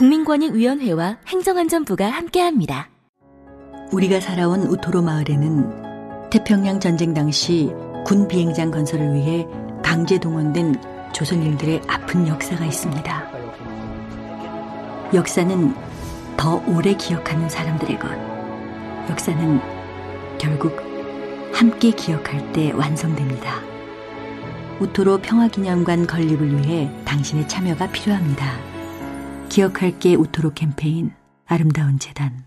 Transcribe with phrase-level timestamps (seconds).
[0.00, 2.88] 국민권익위원회와 행정안전부가 함께합니다.
[3.92, 7.70] 우리가 살아온 우토로 마을에는 태평양 전쟁 당시
[8.06, 9.46] 군 비행장 건설을 위해
[9.84, 13.30] 강제 동원된 조선인들의 아픈 역사가 있습니다.
[15.12, 15.74] 역사는
[16.38, 18.08] 더 오래 기억하는 사람들의 것.
[19.10, 19.60] 역사는
[20.38, 20.78] 결국
[21.52, 23.60] 함께 기억할 때 완성됩니다.
[24.80, 28.79] 우토로 평화기념관 건립을 위해 당신의 참여가 필요합니다.
[29.50, 31.12] 기억할게 우토로 캠페인
[31.44, 32.46] 아름다운 재단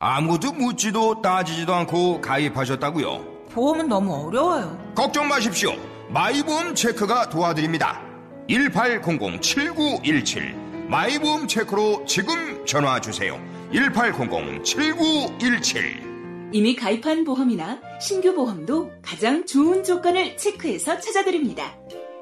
[0.00, 3.46] 아무도 묻지도 따지지도 않고 가입하셨다고요?
[3.50, 4.78] 보험은 너무 어려워요.
[4.94, 5.72] 걱정 마십시오.
[6.08, 8.00] 마이보험 체크가 도와드립니다.
[8.48, 13.38] 1800-7917 마이보험 체크로 지금 전화 주세요.
[13.72, 16.08] 1800-7917
[16.52, 21.76] 이미 가입한 보험이나 신규 보험도 가장 좋은 조건을 체크해서 찾아드립니다.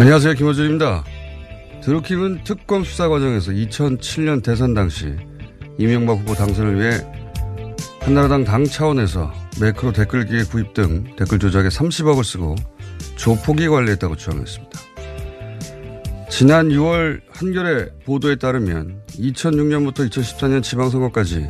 [0.00, 0.32] 안녕하세요.
[0.32, 1.04] 김호준입니다.
[1.82, 5.14] 드루킹은 특검 수사 과정에서 2007년 대선 당시
[5.76, 7.06] 이명박 후보 당선을 위해
[8.00, 9.30] 한나라당 당 차원에서
[9.60, 12.56] 매크로 댓글기의 구입 등 댓글 조작에 30억을 쓰고
[13.16, 14.80] 조폭이 관리했다고 주장했습니다.
[16.30, 21.46] 지난 6월 한겨레 보도에 따르면 2006년부터 2014년 지방선거까지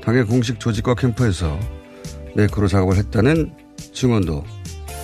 [0.00, 1.58] 당의 공식 조직과 캠프에서
[2.36, 3.52] 매크로 작업을 했다는
[3.92, 4.44] 증언도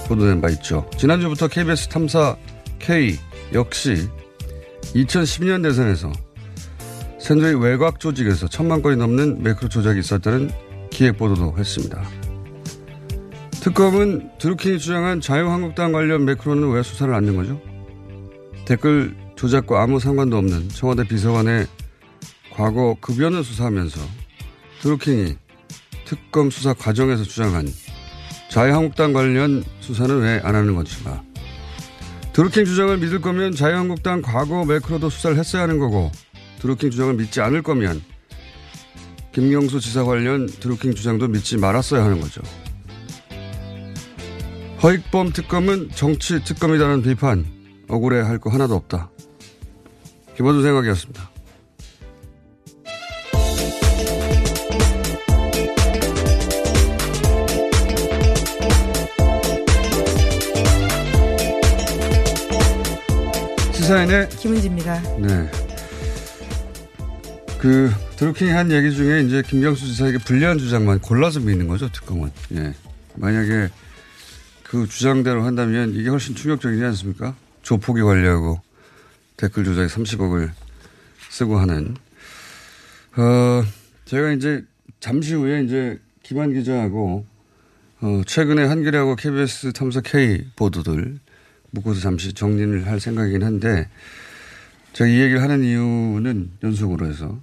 [0.06, 0.89] 보도된 바 있죠.
[0.97, 2.37] 지난주부터 KBS 탐사
[2.81, 3.19] K
[3.53, 4.09] 역시
[4.95, 6.13] 2012년 대선에서
[7.21, 10.51] 샌드의 외곽 조직에서 천만 건이 넘는 매크로 조작이 있었다는
[10.91, 12.03] 기획 보도도 했습니다.
[13.61, 17.61] 특검은 드루킹이 주장한 자유한국당 관련 매크로는 왜 수사를 안 낸 거죠?
[18.65, 21.67] 댓글 조작과 아무 상관도 없는 청와대 비서관의
[22.53, 24.01] 과거 급여는 수사하면서
[24.81, 25.37] 드루킹이
[26.07, 27.69] 특검 수사 과정에서 주장한
[28.49, 31.23] 자유한국당 관련 수사는 왜 안 하는 것인가?
[32.41, 36.11] 드루킹 주장을 믿을 거면 자유한국당 과거 매크로도 수사를 했어야 하는 거고
[36.61, 38.01] 드루킹 주장을 믿지 않을 거면
[39.33, 42.41] 김경수 지사 관련 드루킹 주장도 믿지 말았어야 하는 거죠.
[44.83, 47.45] 허익범 특검은 정치 특검이라는 비판
[47.91, 49.11] 억울해 할 거 하나도 없다.
[50.39, 51.31] 김원준 생각이었습니다.
[63.91, 65.01] 시사인의 김은지입니다.
[65.19, 65.51] 네.
[67.59, 72.31] 그 드루킹이 한 얘기 중에 이제 김경수 지사에게 불리한 주장만 골라서 믿는 거죠 특검은.
[72.53, 72.73] 예.
[73.17, 73.69] 만약에
[74.62, 77.34] 그 주장대로 한다면 이게 훨씬 충격적이지 않습니까?
[77.62, 78.61] 조폭이 관리하고
[79.37, 80.51] 댓글 조작에 30억을
[81.28, 81.97] 쓰고 하는.
[83.17, 83.65] 어,
[84.05, 84.65] 제가 이제
[85.01, 87.27] 잠시 후에 이제 김한 기자하고
[88.03, 91.19] 어, 최근에 한겨레하고 KBS 탐사 K 보도들
[91.71, 93.89] 묶어서 잠시 정리를 할 생각이긴 한데
[94.93, 97.39] 제가 이 얘기를 하는 이유는 연속으로 해서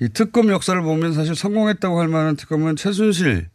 [0.00, 3.48] 이 특검 역사를 보면 사실 성공했다고 할 만한 특검은 최순실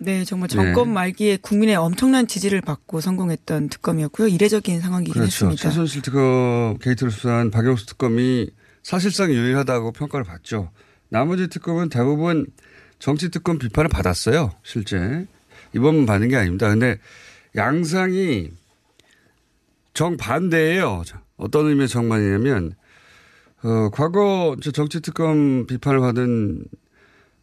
[0.00, 0.94] 네, 정말 정권 네.
[0.94, 4.28] 말기에 국민의 엄청난 지지를 받고 성공했던 특검이었고요.
[4.28, 5.26] 이례적인 상황이긴 그렇죠.
[5.26, 5.60] 했습니다.
[5.60, 8.48] 최순실 특검 게이트를 수사한 박영수 특검이
[8.84, 10.70] 사실상 유일하다고 평가를 받죠.
[11.08, 12.46] 나머지 특검은 대부분
[13.00, 14.52] 정치 특검 비판을 받았어요.
[14.62, 15.26] 실제
[15.74, 16.68] 이번만 받은 게 아닙니다.
[16.68, 16.98] 근데
[17.56, 18.50] 양상이
[19.98, 21.02] 정반대예요.
[21.38, 22.74] 어떤 의미의 정반이냐면
[23.64, 26.64] 어, 과거 저 정치 특검 비판을 받은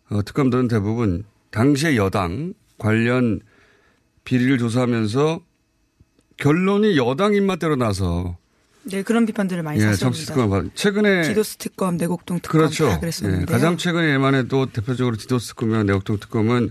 [0.09, 3.41] 어, 특검들은 대부분 당시의 여당 관련
[4.23, 5.41] 비리를 조사하면서
[6.37, 8.37] 결론이 여당 입맛대로 나서
[8.83, 9.93] 네, 그런 비판들을 많이 예.
[9.93, 12.87] 정치 특검 받 최근에 디도스 특검, 내곡동 특검 그렇죠.
[12.87, 13.41] 다 그랬었는데요.
[13.49, 16.69] 예, 가장 최근에만 해도 대표적으로 디도스 특검이나 내곡동 특검은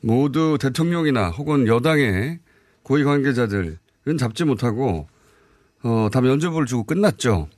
[0.00, 2.40] 모두 대통령이나 혹은 여당의
[2.82, 3.78] 고위 관계자들은
[4.16, 5.08] 잡지 못하고
[5.82, 7.48] 어, 다 면죄부를 주고 끝났죠.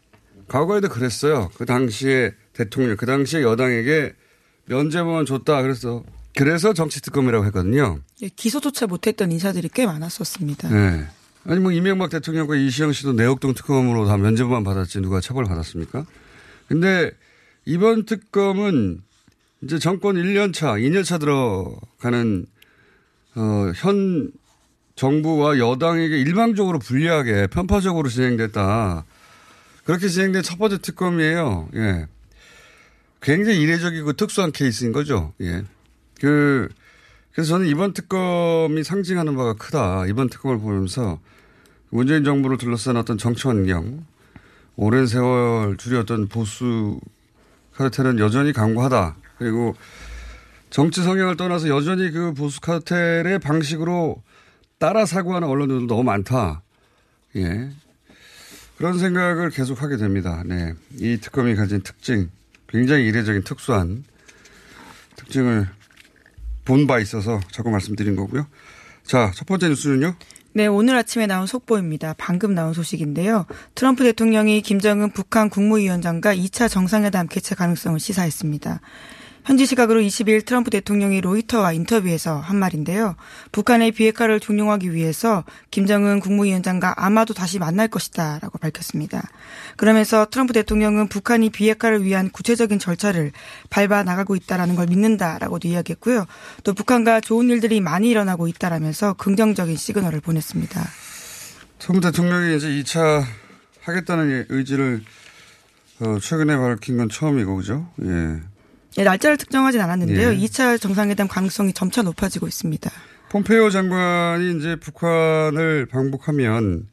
[0.48, 1.50] 과거에도 그랬어요.
[1.56, 4.14] 그 당시에 대통령, 그 당시에 여당에게
[4.66, 5.62] 면죄부만 줬다.
[5.62, 6.02] 그래서
[6.36, 8.00] 그래서 정치 특검이라고 했거든요.
[8.22, 10.68] 예, 기소조차 못했던 인사들이 꽤 많았었습니다.
[10.68, 11.06] 네.
[11.44, 16.04] 아니 뭐 이명박 대통령과 이시영 씨도 내곡동 특검으로 다 면죄부만 받았지 누가 처벌 받았습니까?
[16.68, 17.12] 근데
[17.64, 19.02] 이번 특검은
[19.62, 22.46] 이제 정권 1년 차, 2년 차 들어가는
[23.36, 24.32] 어, 현
[25.00, 29.06] 정부와 여당에게 일방적으로 불리하게 편파적으로 진행됐다.
[29.84, 31.70] 그렇게 진행된 첫 번째 특검이에요.
[31.74, 32.06] 예.
[33.22, 35.32] 굉장히 이례적이고 특수한 케이스인 거죠.
[35.40, 35.64] 예.
[36.20, 36.68] 그,
[37.32, 40.04] 그래서 저는 이번 특검이 상징하는 바가 크다.
[40.06, 41.18] 이번 특검을 보면서
[41.88, 44.04] 문재인 정부를 둘러싼 어떤 정치 환경,
[44.76, 47.00] 오랜 세월 줄였던 보수
[47.72, 49.16] 카르텔은 여전히 강고하다.
[49.38, 49.74] 그리고
[50.68, 54.22] 정치 성향을 떠나서 여전히 그 보수 카르텔의 방식으로
[54.80, 56.62] 따라 사고하는 언론들도 너무 많다.
[57.36, 57.68] 예.
[58.78, 60.42] 그런 생각을 계속 하게 됩니다.
[60.46, 60.72] 네.
[60.98, 62.30] 이 특검이 가진 특징,
[62.66, 64.04] 굉장히 이례적인 특수한
[65.16, 65.68] 특징을
[66.64, 68.46] 본 바 있어서 자꾸 말씀드린 거고요.
[69.04, 70.14] 자, 첫 번째 뉴스는요.
[70.54, 72.14] 네, 오늘 아침에 나온 속보입니다.
[72.16, 73.44] 방금 나온 소식인데요.
[73.74, 78.80] 트럼프 대통령이 김정은 북한 국무위원장과 2차 정상회담 개최 가능성을 시사했습니다.
[79.44, 83.16] 현지 시각으로 22일 트럼프 대통령이 로이터와 인터뷰에서 한 말인데요.
[83.52, 89.22] 북한의 비핵화를 종용하기 위해서 김정은 국무위원장과 아마도 다시 만날 것이다 라고 밝혔습니다.
[89.76, 93.32] 그러면서 트럼프 대통령은 북한이 비핵화를 위한 구체적인 절차를
[93.70, 96.26] 밟아 나가고 있다라는 걸 믿는다라고도 이야기했고요.
[96.64, 100.80] 또 북한과 좋은 일들이 많이 일어나고 있다라면서 긍정적인 시그널을 보냈습니다.
[101.78, 103.24] 트럼프 대통령이 이제 2차
[103.82, 105.02] 하겠다는 의지를
[106.00, 107.90] 어, 최근에 밝힌 건 처음이고, 그죠?
[108.02, 108.40] 예.
[108.98, 110.32] 예, 날짜를 특정하진 않았는데요.
[110.32, 110.36] 예.
[110.36, 112.90] 2차 정상회담 가능성이 점차 높아지고 있습니다.
[113.30, 116.88] 폼페이오 장관이 이제 북한을 방북하면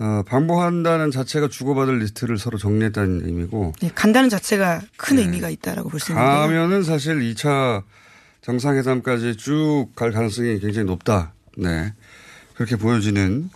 [0.00, 5.98] 어, 방북한다는 자체가 주고받을 리스트를 서로 정리했다는 의미고 네, 간다는 자체가 큰 의미가 있다라고 볼
[5.98, 6.32] 수 있는데요.
[6.38, 7.82] 가면은 사실 2차
[8.42, 11.32] 정상회담까지 쭉 갈 가능성이 굉장히 높다.
[11.56, 11.92] 네.
[12.54, 13.50] 그렇게 보여지는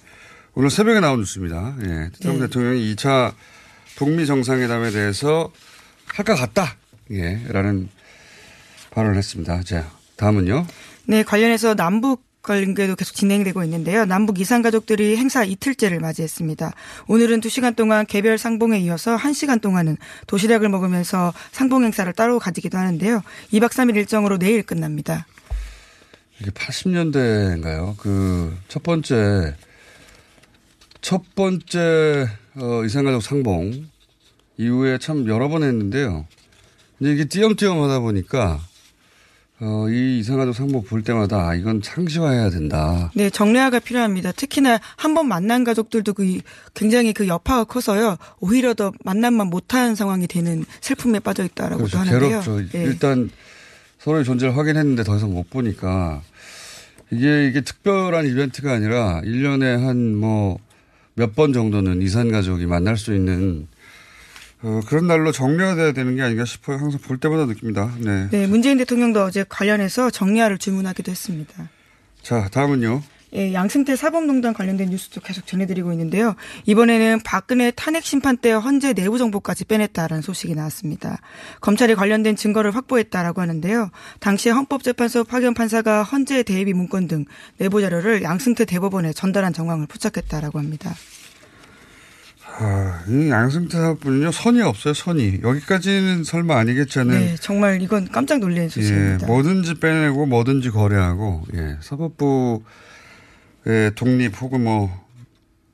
[0.54, 1.76] 오늘 새벽에 나온 뉴스입니다.
[1.82, 2.10] 예.
[2.18, 2.46] 트럼프 네.
[2.46, 3.32] 대통령이 2차
[3.96, 5.52] 북미 정상회담에 대해서
[6.06, 6.76] 할 것 같다.
[7.10, 7.40] 예.
[7.48, 7.88] 라는
[8.90, 9.62] 발언을 했습니다.
[9.62, 10.66] 자, 다음은요.
[11.06, 14.04] 네, 관련해서 남북 관계도 계속 진행되고 있는데요.
[14.04, 16.72] 남북 이산 가족들이 행사 이틀째를 맞이했습니다.
[17.06, 19.96] 오늘은 2시간 동안 개별 상봉에 이어서 1시간 동안은
[20.26, 23.22] 도시락을 먹으면서 상봉 행사를 따로 가지기도 하는데요.
[23.52, 25.26] 2박 3일 일정으로 내일 끝납니다.
[26.40, 27.96] 이게 80년대인가요?
[27.96, 29.54] 그 첫 번째
[31.00, 32.26] 첫 번째
[32.56, 33.86] 어, 이산가족 상봉
[34.56, 36.26] 이후에 참 여러 번 했는데요.
[37.02, 38.60] 근데 이게 띄엄띄엄 하다 보니까
[39.58, 43.10] 어, 이 이산가족 상봉 볼 때마다 아, 이건 상시화해야 된다.
[43.14, 44.30] 네, 정례화가 필요합니다.
[44.30, 46.38] 특히나 한 번 만난 가족들도 그
[46.74, 48.18] 굉장히 그 여파가 커서요.
[48.38, 52.40] 오히려 더 만남만 못하는 상황이 되는 슬픔에 빠져 있다라고도 그래서 하는데요.
[52.40, 52.78] 괴롭죠.
[52.78, 52.82] 예.
[52.84, 53.30] 일단
[53.98, 56.22] 서로의 존재를 확인했는데 더 이상 못 보니까
[57.10, 60.58] 이게 이게 특별한 이벤트가 아니라 1년에 한 뭐
[61.14, 63.66] 몇 번 정도는 이산 가족이 만날 수 있는
[64.62, 66.78] 어, 그런 날로 정리화돼야 되는 게 아닌가 싶어요.
[66.78, 67.92] 항상 볼 때마다 느낍니다.
[67.98, 68.28] 네.
[68.30, 71.68] 네, 문재인 대통령도 어제 관련해서 정리화를 주문하기도 했습니다.
[72.22, 73.02] 자, 다음은요.
[73.34, 76.34] 예, 양승태 사법농단 관련된 뉴스도 계속 전해드리고 있는데요.
[76.66, 81.18] 이번에는 박근혜 탄핵 심판 때 헌재 내부 정보까지 빼냈다라는 소식이 나왔습니다.
[81.62, 83.90] 검찰이 관련된 증거를 확보했다라고 하는데요.
[84.20, 87.24] 당시에 헌법재판소 파견 판사가 헌재 대비 문건 등
[87.56, 90.94] 내부 자료를 양승태 대법원에 전달한 정황을 포착했다라고 합니다.
[92.58, 95.40] 아, 이 양승태 사업분은요, 선이 없어요, 선이.
[95.42, 97.18] 여기까지는 설마 아니겠잖아요.
[97.18, 99.26] 네, 정말 이건 깜짝 놀란 예, 소식입니다.
[99.26, 102.62] 뭐든지 빼내고 뭐든지 거래하고, 예, 사법부의
[103.94, 104.90] 독립 혹은 뭐,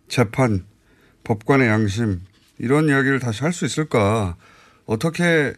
[0.08, 0.64] 재판,
[1.24, 2.20] 법관의 양심,
[2.58, 4.36] 이런 이야기를 다시 할 수 있을까?
[4.86, 5.52] 어떻게,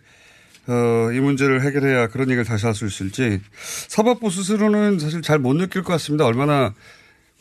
[0.66, 3.40] 어, 이 문제를 해결해야 그런 얘기를 다시 할 수 있을지.
[3.88, 6.24] 사법부 스스로는 사실 잘 못 느낄 것 같습니다.
[6.24, 6.74] 얼마나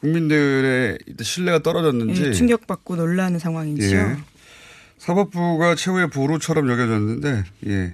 [0.01, 2.25] 국민들의 신뢰가 떨어졌는지.
[2.27, 3.95] 예, 충격받고 놀라는 상황이죠.
[3.95, 4.17] 예.
[4.97, 7.93] 사법부가 최후의 보루처럼 여겨졌는데, 예.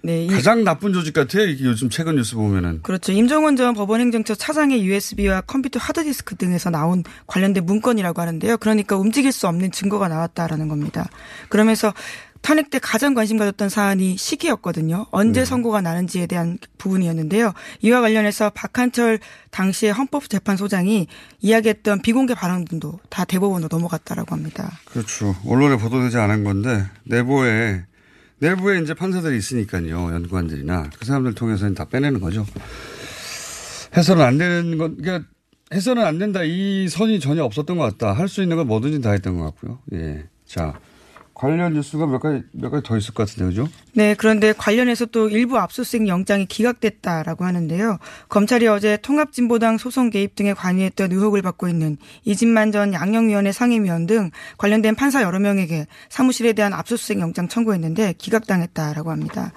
[0.00, 1.42] 네, 이- 가장 나쁜 조직 같아요.
[1.48, 2.80] 요즘 최근 뉴스 보면은.
[2.82, 3.10] 그렇죠.
[3.12, 8.58] 임종원 전 법원행정처 차장의 USB와 컴퓨터 하드디스크 등에서 나온 관련된 문건이라고 하는데요.
[8.58, 11.08] 그러니까 움직일 수 없는 증거가 나왔다라는 겁니다.
[11.48, 11.92] 그러면서
[12.40, 15.06] 탄핵 때 가장 관심 가졌던 사안이 시기였거든요.
[15.10, 15.44] 언제 네.
[15.44, 17.52] 선고가 나는지에 대한 부분이었는데요.
[17.82, 19.18] 이와 관련해서 박한철
[19.50, 21.06] 당시의 헌법재판소장이
[21.40, 24.78] 이야기했던 비공개 발언들도 다 대법원으로 넘어갔다라고 합니다.
[24.86, 25.36] 그렇죠.
[25.46, 27.84] 언론에 보도되지 않은 건데 내부에
[28.38, 30.12] 내부에 이제 판사들이 있으니까요.
[30.14, 32.46] 연구관들이나 그 사람들 통해서 다 빼내는 거죠.
[33.96, 35.28] 해서는 안 되는 건 그러니까
[35.74, 38.12] 해서는 안 된다 이 선이 전혀 없었던 것 같다.
[38.12, 39.80] 할 수 있는 건 뭐든지 다 했던 것 같고요.
[39.92, 40.24] 예.
[40.46, 40.78] 자
[41.38, 43.68] 관련 뉴스가 몇 가지 몇 가지 더 있을 것 같은데 그죠?
[43.92, 47.98] 네, 그런데 관련해서 또 일부 압수수색 영장이 기각됐다라고 하는데요.
[48.28, 54.30] 검찰이 어제 통합진보당 소송 개입 등에 관여했던 의혹을 받고 있는 이진만 전 양형위원회 상임위원 등
[54.58, 59.52] 관련된 판사 여러 명에게 사무실에 대한 압수수색 영장 청구했는데 기각당했다라고 합니다.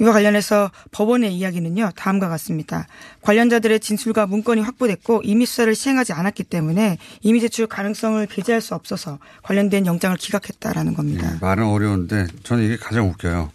[0.00, 2.86] 이와 관련해서 법원의 이야기는요, 다음과 같습니다.
[3.22, 9.18] 관련자들의 진술과 문건이 확보됐고 이미 수사를 시행하지 않았기 때문에 이미 제출 가능성을 배제할 수 없어서
[9.42, 11.32] 관련된 영장을 기각했다라는 겁니다.
[11.34, 13.50] 예, 말은 어려운데 저는 이게 가장 웃겨요.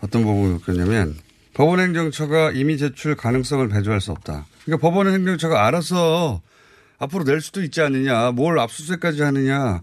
[0.00, 1.16] 어떤 부분이 웃겼냐면
[1.54, 4.46] 법원행정처가 이미 제출 가능성을 배제할 수 없다.
[4.64, 6.42] 그러니까 법원행정처가 알아서
[6.98, 9.82] 앞으로 낼 수도 있지 않느냐, 뭘 압수수색까지 하느냐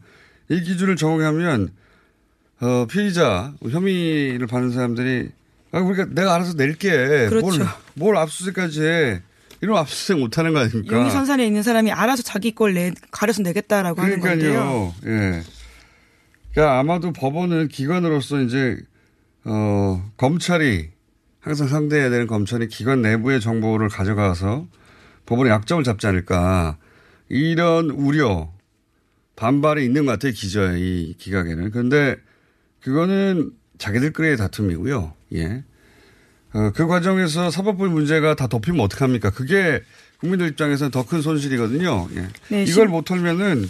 [0.49, 1.71] 이 기준을 적용하면
[2.61, 5.29] 어, 피의자 혐의를 받는 사람들이
[5.73, 7.27] 아, 그러니까 내가 알아서 낼게.
[7.29, 7.57] 그렇죠.
[7.57, 9.21] 뭘, 뭘 압수수색까지 해.
[9.59, 10.95] 이런 압수수색 못 하는 거 아닙니까?
[10.95, 14.51] 용의선산에 있는 사람이 알아서 자기 걸 내, 가려서 내겠다라고 하는 건데요.
[14.51, 14.93] 그러니까요.
[15.05, 15.43] 예.
[16.51, 18.77] 그러니까 아마도 법원은 기관으로서 이제
[19.45, 20.89] 어 검찰이
[21.39, 24.67] 항상 상대해야 되는 검찰이 기관 내부의 정보를 가져가서
[25.25, 26.77] 법원의 약점을 잡지 않을까
[27.29, 28.51] 이런 우려
[29.35, 32.17] 반발이 있는 것 같아요 기저에 이 기각에는 그런데
[32.81, 35.13] 그거는 자기들끼리의 다툼이고요.
[35.35, 35.63] 예.
[36.53, 39.31] 어, 그 과정에서 사법부의 문제가 다 덮이면 어떡합니까?
[39.31, 39.81] 그게
[40.19, 42.07] 국민들 입장에서는 더 큰 손실이거든요.
[42.15, 42.27] 예.
[42.49, 43.69] 네, 이걸 심- 못 털면은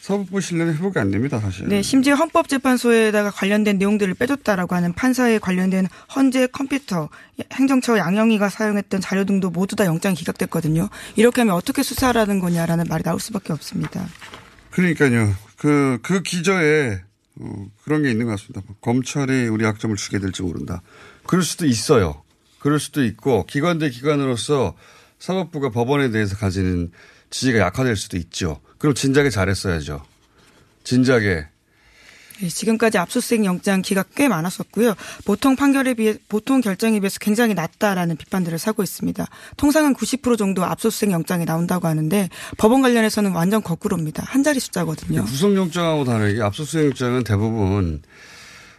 [0.00, 1.68] 사법부 신뢰는 회복이 안 됩니다, 사실.
[1.68, 7.08] 네, 심지어 헌법재판소에다가 관련된 내용들을 빼줬다라고 하는 판사에 관련된 헌재 컴퓨터,
[7.52, 10.88] 행정처 양형위가 사용했던 자료 등도 모두 다 영장 기각됐거든요.
[11.14, 14.04] 이렇게 하면 어떻게 수사라는 거냐라는 말이 나올 수밖에 없습니다.
[14.70, 15.32] 그러니까요.
[15.56, 16.98] 그, 그 기저에
[17.40, 18.62] 어, 그런 게 있는 것 같습니다.
[18.80, 20.82] 검찰이 우리 약점을 주게 될지 모른다.
[21.26, 22.22] 그럴 수도 있어요.
[22.58, 24.76] 그럴 수도 있고 기관 대 기관으로서
[25.18, 26.90] 사법부가 법원에 대해서 가지는
[27.30, 28.60] 지지가 약화될 수도 있죠.
[28.78, 30.04] 그럼 진작에 잘했어야죠.
[30.84, 31.51] 진작에.
[32.42, 34.94] 네, 지금까지 압수수색 영장 기각 꽤 많았었고요.
[35.24, 39.24] 보통 판결에 비해 보통 결정에 비해서 굉장히 낮다라는 비판들을 사고 있습니다.
[39.56, 44.24] 통상은 90% 정도 압수수색 영장이 나온다고 하는데 법원 관련해서는 완전 거꾸로입니다.
[44.26, 45.24] 한 자리 숫자거든요.
[45.24, 48.02] 구속영장하고 다르게 압수수색 영장은 대부분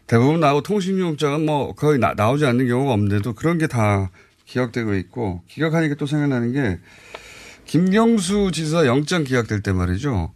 [0.08, 4.12] 대부분 나오고 통신영장은 뭐 거의 나, 나오지 않는 경우가 없는데도 그런 게 다
[4.46, 6.80] 기각되고 있고 기각하니까 또 생각나는 게
[7.66, 10.34] 김경수 지사 영장 기각될 때 말이죠.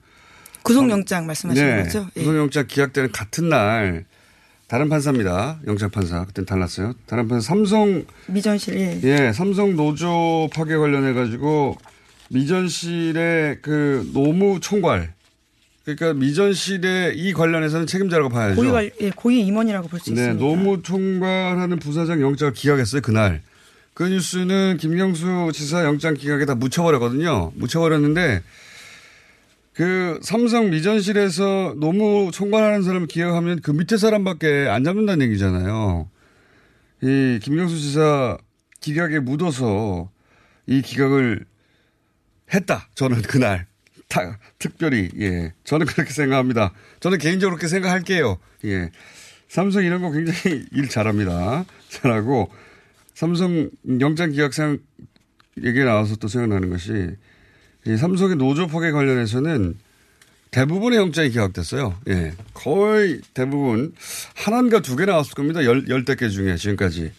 [0.68, 1.84] 구속영장 말씀하시는 네.
[1.84, 2.08] 거죠?
[2.16, 2.20] 예.
[2.22, 4.06] 구속영장 기각되는 같은 날
[4.68, 5.60] 다른 판사입니다.
[5.66, 6.94] 영장 판사 그때는 달랐어요.
[7.06, 9.00] 다른 판사 삼성 미전실 예.
[9.04, 11.78] 예 삼성 노조 파괴 관련해 가지고
[12.30, 15.14] 미전실의 그 노무 총괄
[15.86, 18.56] 그러니까 미전실의 이 관련해서는 책임자라고 봐야죠.
[18.58, 20.46] 고위 관- 예, 고위 임원이라고 볼수 네, 있습니다.
[20.46, 23.42] 노무 총괄하는 부사장 영장을 기각했어요 그날.
[23.94, 27.54] 그 뉴스는 김경수 지사 영장 기각에 다 묻혀버렸거든요.
[27.56, 28.44] 묻혀버렸는데
[29.78, 36.10] 그 삼성 미전실에서 노무 총괄하는 사람을 기각하면 그 밑에 사람밖에 안 잡는다는 얘기잖아요.
[37.04, 38.40] 이 김경수 지사
[38.82, 40.10] 기각에 묻어서
[40.66, 41.46] 이 기각을
[42.52, 42.90] 했다.
[42.96, 43.68] 저는 그날.
[44.08, 45.54] 다, 특별히, 예.
[45.64, 46.74] 저는 그렇게 생각합니다.
[47.00, 48.40] 저는 개인적으로 그렇게 생각할게요.
[48.66, 48.90] 예.
[49.48, 51.66] 삼성 이런 거 굉장히 일 잘합니다.
[51.90, 52.50] 잘하고,
[53.14, 53.70] 삼성
[54.00, 54.80] 영장 기각상
[55.64, 57.16] 얘기 나와서 또 생각나는 것이, 이
[57.96, 59.76] 삼성의 노조 파괴 관련해서는
[60.52, 61.96] 대부분의 영장이 기각됐어요.
[62.08, 62.34] 예.
[62.54, 63.94] 거의 대부분,
[64.36, 65.64] 하나인가 두 개 나왔을 겁니다.
[65.64, 67.12] 열, 열대 개 중에 지금까지.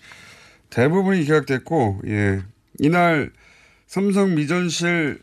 [0.71, 2.43] 대부분이 기각됐고, 예.
[2.81, 3.31] 이날
[3.87, 5.21] 삼성 미전실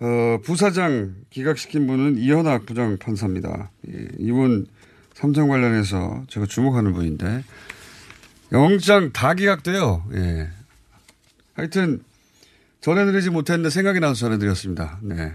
[0.00, 3.70] 어, 부사장 기각시킨 분은 이현학 부장판사입니다.
[3.92, 4.66] 예, 이분
[5.14, 7.44] 삼성 관련해서 제가 주목하는 분인데
[8.52, 10.02] 영장 다 기각돼요.
[10.14, 10.48] 예.
[11.54, 12.02] 하여튼
[12.80, 14.98] 전해드리지 못했는데 생각이 나서 전해드렸습니다.
[15.02, 15.34] 네.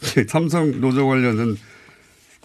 [0.28, 1.56] 삼성 노조 관련은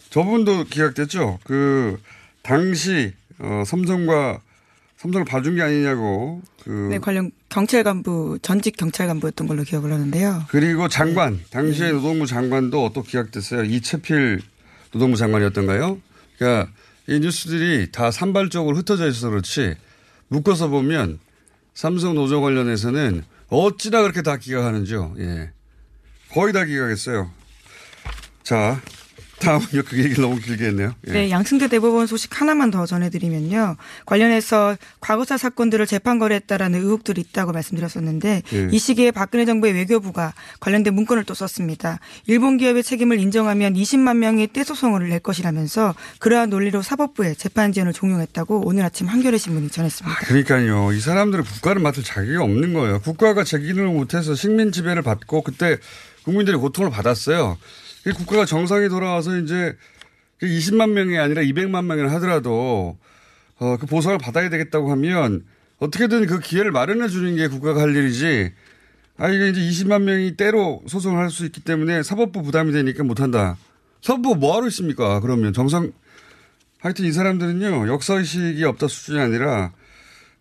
[0.10, 1.40] 저분도 기각됐죠.
[1.44, 1.98] 그
[2.42, 4.42] 당시 어, 삼성과
[4.98, 10.46] 삼성을 봐준 게 아니냐고 그 네, 관련 경찰 간부 전직 경찰 간부였던 걸로 기억을 하는데요.
[10.50, 13.64] 그리고 장관, 당시에 노동부 장관도 또 기각됐어요.
[13.64, 14.42] 이채필
[14.92, 16.00] 노동부 장관이었던가요?
[16.38, 16.72] 그러니까
[17.08, 19.76] 이 뉴스들이 다 산발적으로 흩어져 있어서 그렇지
[20.30, 21.20] 묶어서 보면
[21.74, 25.16] 삼성 노조 관련해서는 어찌나 그렇게 다 기각하는지요.
[25.20, 25.52] 예.
[26.32, 27.32] 거의 다 기각했어요.
[28.44, 28.82] 자,
[29.46, 30.94] 다음은 그 얘기를 너무 길게 했네요.
[31.08, 31.12] 예.
[31.12, 33.78] 네, 양승태 대법원 소식 하나만 더 전해드리면요.
[34.06, 38.68] 관련해서 과거사 사건들을 재판 거래했다라는 의혹들이 있다고 말씀드렸었는데 예.
[38.72, 42.00] 이 시기에 박근혜 정부의 외교부가 관련된 문건을 또 썼습니다.
[42.28, 48.64] 일본 기업의 책임을 인정하면 20만 명이 떼소송을 낼 것이라면서 그러한 논리로 사법부에 재판 지원을 종용했다고
[48.66, 50.18] 오늘 아침 한겨레 신문이 전했습니다.
[50.20, 50.92] 그러니까요.
[50.92, 53.00] 이 사람들은 국가를 맡을 자격이 없는 거예요.
[53.02, 55.78] 국가가 책임을 못해서 식민 지배를 받고 그때
[56.24, 57.58] 국민들이 고통을 받았어요.
[58.06, 59.76] 이 국가가 정상이 돌아와서 이제
[60.42, 62.98] 20만 명이 아니라 200만 명이나 하더라도
[63.58, 65.46] 어, 그 보상을 받아야 되겠다고 하면
[65.78, 68.52] 어떻게든 그 기회를 마련해 주는 게 국가가 할 일이지.
[69.18, 73.58] 아, 이게 이제 20만 명이 때로 소송을 할 수 있기 때문에 사법부 부담이 되니까 못한다.
[74.02, 75.20] 사법부 뭐하러 있습니까?
[75.22, 75.92] 그러면 정상,
[76.80, 79.72] 하여튼 이 사람들은요, 역사의식이 없다 수준이 아니라,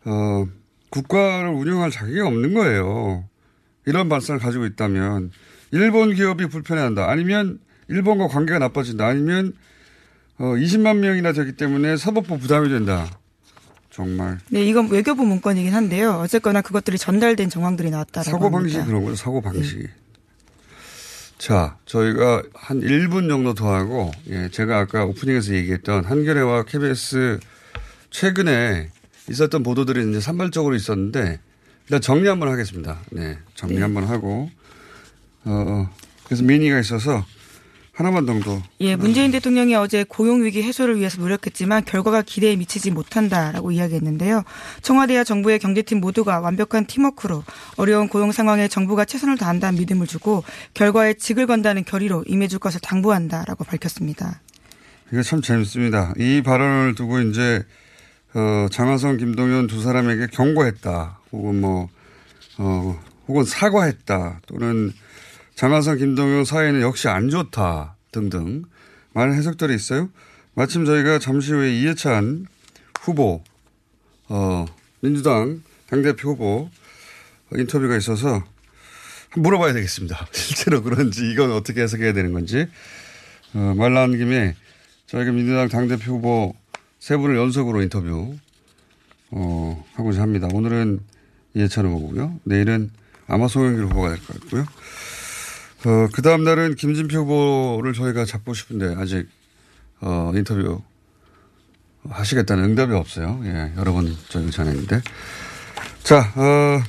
[0.05, 0.47] 어,
[0.91, 3.29] 국가를 운영할 자격이 없는 거예요.
[3.87, 5.31] 이런 발상을 가지고 있다면,
[5.75, 7.11] 일본 기업이 불편해한다.
[7.11, 9.07] 아니면 일본과 관계가 나빠진다.
[9.07, 9.53] 아니면,
[10.39, 13.11] 어, 20만 명이나 되기 때문에 사법부 부담이 된다.
[13.91, 14.39] 정말.
[14.51, 16.21] 네, 이건 외교부 문건이긴 한데요.
[16.23, 18.87] 어쨌거나 그것들이 전달된 정황들이 나왔다라고 사고 방식이 합니다.
[18.87, 19.17] 그런 거죠.
[19.17, 19.87] 사고 방식이.
[21.39, 27.41] 자, 저희가 한 1분 정도 더 하고, 예, 제가 아까 오프닝에서 얘기했던 한겨레와 KBS
[28.11, 28.91] 최근에
[29.29, 31.41] 있었던 보도들이 이제 산발적으로 있었는데,
[31.87, 33.01] 일단 정리 한번 하겠습니다.
[33.11, 34.51] 네, 정리 한번 하고,
[35.45, 35.91] 어, 어,
[36.25, 37.25] 그래서 미니가 있어서
[37.95, 38.61] 하나만 정도.
[38.81, 44.43] 예, 문재인 대통령이 어제 고용위기 해소를 위해서 노력했지만 결과가 기대에 미치지 못한다라고 이야기했는데요.
[44.83, 47.45] 청와대와 정부의 경제팀 모두가 완벽한 팀워크로
[47.77, 50.43] 어려운 고용 상황에 정부가 최선을 다한다는 믿음을 주고
[50.75, 54.41] 결과에 직을 건다는 결의로 임해줄 것을 당부한다라고 밝혔습니다.
[55.13, 56.15] 이게 참 재밌습니다.
[56.19, 57.63] 이 발언을 두고 이제
[58.35, 61.21] 어, 장하성, 김동연 두 사람에게 경고했다.
[61.31, 61.89] 혹은 뭐
[62.59, 64.41] 어, 혹은 사과했다.
[64.49, 64.93] 또는
[65.55, 67.97] 장하성, 김동연 사이는 역시 안 좋다.
[68.13, 68.65] 등등
[69.13, 70.09] 많은 해석들이 있어요.
[70.55, 72.47] 마침 저희가 잠시 후에 이해찬
[73.01, 73.43] 후보,
[74.29, 74.65] 어,
[75.01, 76.71] 민주당 당대표 후보
[77.55, 78.43] 인터뷰가 있어서
[79.37, 80.27] 물어봐야 되겠습니다.
[80.33, 82.67] 실제로 그런지 이건 어떻게 해석해야 되는 건지
[83.53, 84.57] 어, 말 나온 김에
[85.07, 86.55] 저희가 민주당 당대표 후보
[86.99, 88.37] 세 분을 연속으로 인터뷰
[89.31, 90.49] 어, 하고자 합니다.
[90.53, 91.01] 오늘은
[91.55, 92.41] 이해찬 후보고요.
[92.45, 92.91] 내일은
[93.27, 94.65] 아마 송영길 후보가 될 것 같고요.
[95.87, 99.29] 어, 그 다음 날은 김진표 후보를 저희가 잡고 싶은데 아직
[100.01, 100.81] 어, 인터뷰
[102.09, 103.41] 하시겠다는 응답이 없어요.
[103.45, 105.01] 예, 여러 번 저희가 전했는데.
[106.03, 106.83] 자, 어,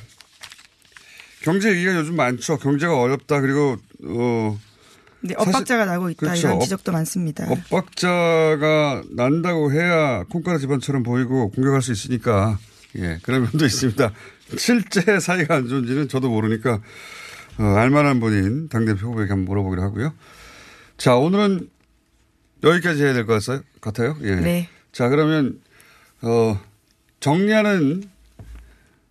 [1.42, 2.58] 경제 얘기가 요즘 많죠.
[2.58, 3.40] 경제가 어렵다.
[3.40, 4.58] 그리고, 어,
[5.20, 6.40] 네, 사실- 엇박자가 나고 있다 그렇죠.
[6.48, 7.46] 이런 엇- 지적도 많습니다.
[7.50, 12.58] 엇박자가 난다고 해야 콩가루 집안처럼 보이고 공격할 수 있으니까
[12.96, 14.12] 예 그런 면도 있습니다.
[14.58, 16.80] 실제 사이가 안 좋은지는 저도 모르니까
[17.58, 20.12] 어, 알만한 분인 당대표 후보에게 한번 물어보기로 하고요.
[20.98, 21.68] 자 오늘은
[22.62, 23.42] 여기까지 해야 될 것
[23.80, 24.16] 같아요.
[24.22, 24.34] 예.
[24.36, 24.68] 네.
[24.92, 25.60] 자 그러면
[26.22, 26.58] 어
[27.20, 28.04] 정리하는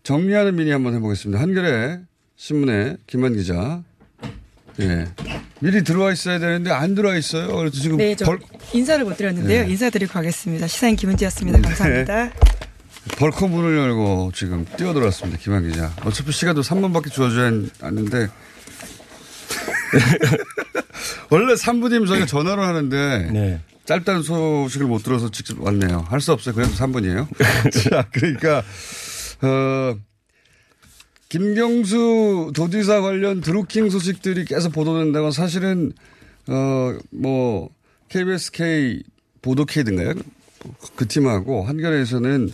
[0.03, 1.41] 정리하는 미니 한번 해보겠습니다.
[1.41, 1.99] 한겨레
[2.35, 3.83] 신문의 김한 기자.
[4.81, 5.05] 예.
[5.61, 7.55] 미리 들어와 있어야 되는데 안 들어와 있어요.
[7.55, 8.39] 그래서 지금 네, 저 벌,
[8.73, 9.63] 인사를 못 드렸는데요.
[9.63, 9.69] 네.
[9.71, 10.67] 인사드리고 가겠습니다.
[10.67, 11.61] 시사인 김은지였습니다.
[11.61, 12.31] 감사합니다.
[13.17, 15.37] 벌컥 문을 열고 지금 뛰어들어왔습니다.
[15.39, 15.93] 김한 기자.
[16.03, 18.27] 어차피 시간도 3분밖에 주어져야 하는데.
[21.29, 23.29] 원래 3분이면 저희가 전화로 하는데.
[23.31, 23.61] 네.
[23.85, 26.05] 짧다는 소식을 못 들어서 직접 왔네요.
[26.09, 26.55] 할 수 없어요.
[26.55, 27.27] 그래도 3분이에요.
[27.89, 28.63] 자, 그러니까,
[29.43, 29.95] 어,
[31.29, 35.93] 김경수 도지사 관련 드루킹 소식들이 계속 보도된다고 사실은,
[36.47, 37.69] 어, 뭐,
[38.09, 39.03] KBSK
[39.43, 40.13] 보도케이든가요?
[40.95, 42.49] 그 팀하고 한겨레에서는,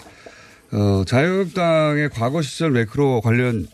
[0.74, 3.68] 어, 자유한국당의 과거 시절 매크로 관련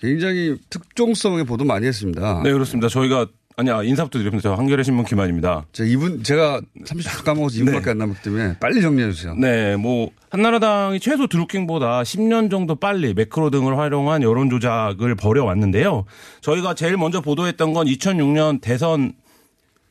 [0.00, 2.42] 굉장히 특종성의 보도 많이 했습니다.
[2.44, 2.88] 네, 그렇습니다.
[2.88, 4.42] 저희가 아니야 인사부터 드립니다.
[4.42, 5.64] 저 한겨레 신문 김한입니다.
[5.72, 9.34] 자, 2분, 제가 30초 까먹어서 2분밖에 안 남았기 때문에 빨리 정리해 주세요.
[9.36, 16.04] 네, 뭐 한나라당이 최소 드루킹보다 10년 정도 빨리 매크로 등을 활용한 여론 조작을 벌여왔는데요.
[16.40, 19.12] 저희가 제일 먼저 보도했던 건 2006년 대선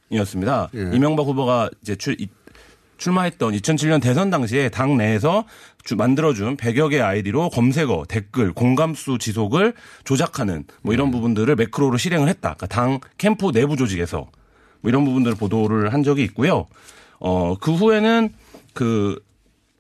[0.10, 0.70] 이었습니다.
[0.76, 0.90] 예.
[0.94, 2.28] 이명박 후보가 이제 출, 이-
[3.08, 5.44] 출마했던 2007년 대선 당시에 당 내에서
[5.84, 9.74] 주- 만들어준 100여 개 아이디로 검색어, 댓글, 공감수 지속을
[10.06, 12.54] 조작하는 뭐 이런 부분들을 매크로로 실행을 했다.
[12.56, 14.30] 그러니까 당 캠프 내부 조직에서
[14.82, 16.68] 뭐 이런 부분들을 보도를 한 적이 있고요.
[17.20, 18.30] 어, 그 후에는
[18.74, 19.22] 그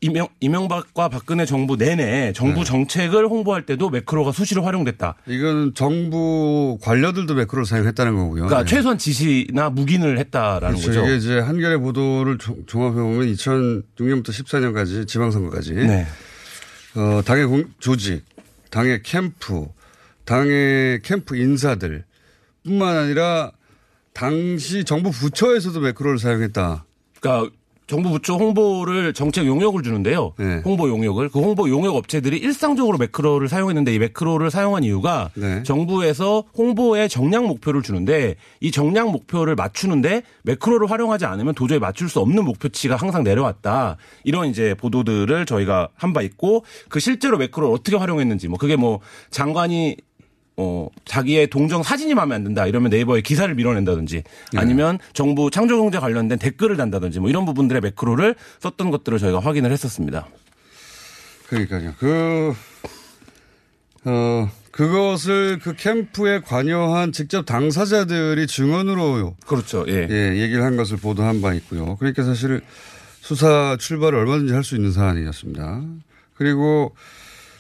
[0.04, 2.66] 이명, 이명박과 박근혜 정부 내내 정부 네.
[2.66, 5.16] 정책을 홍보할 때도 매크로가 수시로 활용됐다.
[5.28, 8.46] 이건 정부 관료들도 매크로를 사용했다는 거고요.
[8.48, 8.70] 그러니까 네.
[8.76, 10.88] 최소한 지시나 묵인을 했다라는 그렇죠.
[11.00, 11.06] 거죠.
[11.06, 16.06] 이게 이제 한겨레 보도를 종- 종합해보면 2006년부터 14년까지 지방선거까지 네.
[16.96, 18.26] 어, 당의 공- 조직,
[18.72, 19.68] 당의 캠프,
[20.26, 22.04] 당의 캠프 인사들
[22.66, 23.52] 뿐만 아니라
[24.13, 26.86] 당시 정부 부처에서도 매크로를 사용했다.
[27.22, 30.34] 그러니까 정부 부처 홍보를 정책 용역을 주는데요.
[30.38, 30.62] 네.
[30.63, 35.63] 홍보 용역을 그 홍보 용역 업체들이 일상적으로 매크로를 사용했는데 이 매크로를 사용한 이유가 네.
[35.63, 42.19] 정부에서 홍보에 정량 목표를 주는데 이 정량 목표를 맞추는데 매크로를 활용하지 않으면 도저히 맞출 수
[42.22, 43.98] 없는 목표치가 항상 내려왔다.
[44.24, 49.00] 이런 이제 보도들을 저희가 한 바 있고 그 실제로 매크로를 어떻게 활용했는지 뭐 그게 뭐
[49.32, 49.98] 장관이
[50.56, 52.68] 어, 자기의 동정 사진이 마음에 안 든다.
[52.68, 54.24] 이러면 네이버에 기사를 밀어낸다든지
[54.56, 60.28] 아니면 정부 창조경제 관련된 댓글을 단다든지 뭐 이런 부분들의 매크로를 썼던 것들을 저희가 확인을 했었습니다.
[61.48, 61.94] 그러니까요.
[62.00, 62.54] 그,
[64.06, 69.86] 어, 그것을 그 캠프에 관여한 직접 당사자들이 증언으로 그렇죠.
[69.88, 70.08] 예.
[70.10, 71.96] 예, 얘기를 한 것을 보도한 바 있고요.
[71.98, 72.62] 그러니까 사실
[73.22, 75.82] 수사 출발을 얼마든지 할 수 있는 사안이었습니다.
[76.36, 76.96] 그리고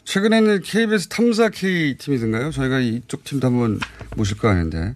[0.05, 2.51] 최근에는 KBS 탐사 K 팀이든가요?
[2.51, 3.79] 저희가 이쪽 팀도 한번
[4.15, 4.93] 모실까 하는데,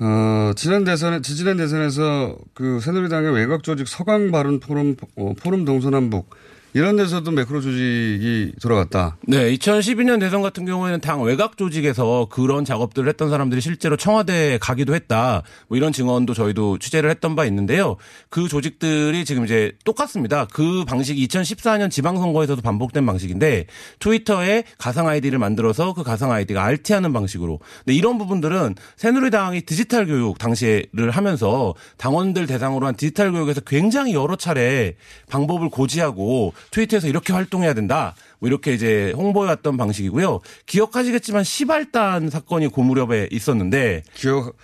[0.00, 6.28] 어, 지난 대선에, 지지난 대선에서 그 새누리당의 외곽 조직 서강 발언 포럼, 어, 포럼 동서남북
[6.72, 9.16] 이런 데서도 매크로 조직이 들어갔다.
[9.26, 14.94] 네, 2012년 대선 같은 경우에는 당 외곽 조직에서 그런 작업들을 했던 사람들이 실제로 청와대에 가기도
[14.94, 15.42] 했다.
[15.68, 17.96] 뭐 이런 증언도 저희도 취재를 했던 바 있는데요.
[18.28, 20.46] 그 조직들이 지금 이제 똑같습니다.
[20.52, 23.66] 그 방식이 2014년 지방선거에서도 반복된 방식인데
[23.98, 27.58] 트위터에 가상 아이디를 만들어서 그 가상 아이디가 RT하는 방식으로.
[27.84, 34.36] 근데 이런 부분들은 새누리당이 디지털 교육 당시를 하면서 당원들 대상으로 한 디지털 교육에서 굉장히 여러
[34.36, 34.96] 차례
[35.30, 38.14] 방법을 고지하고 트위터에서 이렇게 활동해야 된다.
[38.38, 40.40] 뭐 이렇게 이제 홍보해왔던 방식이고요.
[40.66, 44.56] 기억하시겠지만 시발단 사건이 고무렵에 있었는데 기억,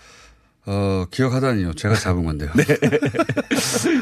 [0.64, 1.74] 어, 기억하다니요.
[1.74, 2.50] 제가 잡은 건데요.
[2.56, 2.64] 네.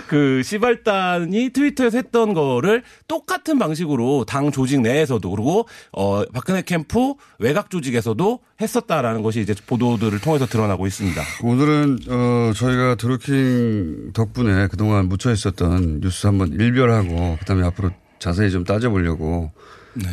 [0.08, 7.70] 그 시발단이 트위터에서 했던 거를 똑같은 방식으로 당 조직 내에서도 그리고 어 박근혜 캠프 외곽
[7.70, 11.22] 조직에서도 했었다라는 것이 이제 보도들을 통해서 드러나고 있습니다.
[11.44, 18.64] 오늘은 어 저희가 드루킹 덕분에 그동안 묻혀 있었던 뉴스 한번 일별하고 그다음에 앞으로 자세히 좀
[18.64, 19.52] 따져보려고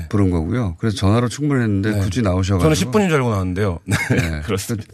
[0.10, 0.75] 부른 거고요.
[0.79, 3.79] 그래서 전화로 충분했는데 굳이 나오셔가지고 저는 10분인 줄 알고 나왔는데요.
[3.86, 3.97] 네.
[4.12, 4.41] 네.
[4.41, 4.88] 그렇습니다.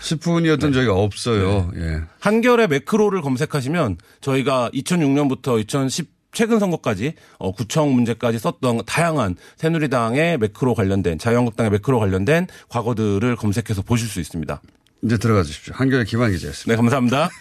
[0.00, 1.70] 10분이었던 저희가 없어요.
[1.76, 2.00] 예.
[2.20, 10.74] 한결의 매크로를 검색하시면 저희가 2006년부터 2010 최근 선거까지 어, 구청 문제까지 썼던 다양한 새누리당의 매크로
[10.74, 14.62] 관련된 자유한국당의 매크로 관련된 과거들을 검색해서 보실 수 있습니다.
[15.02, 15.74] 이제 들어가 주십시오.
[15.74, 16.72] 한결의 기반 기자였습니다.
[16.72, 17.30] 네, 감사합니다.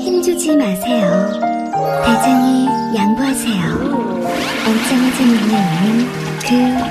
[0.00, 1.30] 힘주지 마세요.
[2.04, 4.17] 대장이 양보하세요.
[4.66, 6.06] 엉짱하지 눈에 오는
[6.40, 6.48] 그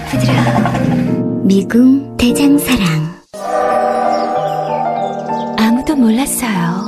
[0.09, 1.47] 부드러움.
[1.47, 3.17] 미궁 대장사랑.
[5.59, 6.85] 아무도 몰랐어요.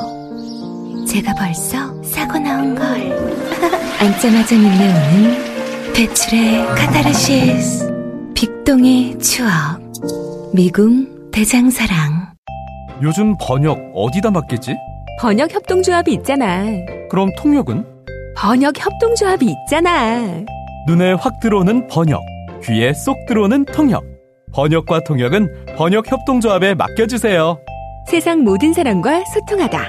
[1.08, 2.88] 제가 벌써 사고 나온 걸.
[4.00, 7.90] 앉자마자 밀려오는 배출의 카타르시스.
[8.34, 9.50] 빅동의 추억.
[10.54, 12.34] 미궁 대장사랑.
[13.02, 14.76] 요즘 번역 어디다 맡기지?
[15.22, 16.64] 번역 협동조합이 있잖아.
[17.10, 17.86] 그럼 통역은?
[18.38, 20.22] 번역 협동조합이 있잖아.
[20.90, 22.22] 눈에 확 들어오는 번역,
[22.64, 24.04] 귀에 쏙 들어오는 통역.
[24.52, 27.60] 번역과 통역은 번역 협동조합에 맡겨주세요.
[28.08, 29.88] 세상 모든 사람과 소통하다.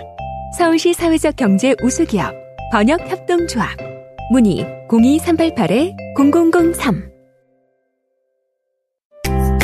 [0.58, 2.34] 서울시 사회적 경제 우수기업
[2.70, 3.70] 번역 협동조합.
[4.30, 7.09] 문의 02388-0003.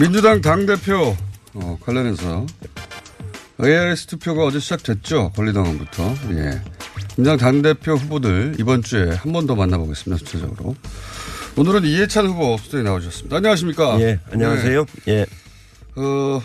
[0.00, 1.16] 민주당 당대표
[1.54, 2.46] 어, 관련해서
[3.62, 5.30] ARS 투표가 어제 시작됐죠.
[5.36, 6.14] 권리당원부터.
[6.32, 6.62] 예.
[7.16, 10.18] 민주당 당대표 후보들 이번 주에 한 번 더 만나보겠습니다.
[10.24, 10.74] 수차적으로.
[11.56, 13.36] 오늘은 이해찬 후보 수도에 나오셨습니다.
[13.36, 14.00] 안녕하십니까?
[14.00, 14.86] 예, 안녕하세요.
[15.04, 15.12] 네.
[15.12, 15.26] 예.
[16.00, 16.42] 어,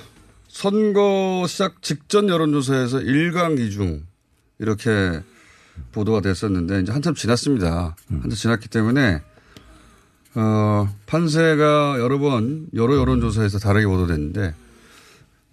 [0.49, 4.03] 선거 시작 직전 여론조사에서 1강 기중
[4.59, 5.21] 이렇게
[5.93, 7.95] 보도가 됐었는데 이제 한참 지났습니다.
[8.09, 9.21] 한참 지났기 때문에
[10.39, 14.53] 어, 판세가 여러 번 여러 여론조사에서 다르게 보도됐는데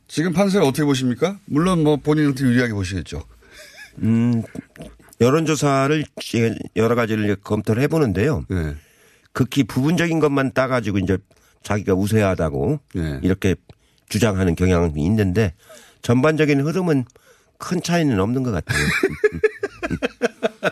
[0.09, 1.39] 지금 판세를 어떻게 보십니까?
[1.47, 3.25] 물론 뭐 본인한테 유리하게 보시겠죠.
[4.03, 4.43] 음,
[5.23, 6.05] 여론조사를
[6.77, 8.45] 여러 가지를 검토를 해보는데요.
[8.51, 8.77] 네.
[9.33, 11.17] 극히 부분적인 것만 따가지고 이제
[11.63, 12.79] 자기가 우세하다고
[13.23, 13.57] 이렇게
[14.11, 15.55] 주장하는 경향이 있는데
[16.03, 17.07] 전반적인 흐름은
[17.57, 18.85] 큰 차이는 없는 것 같아요.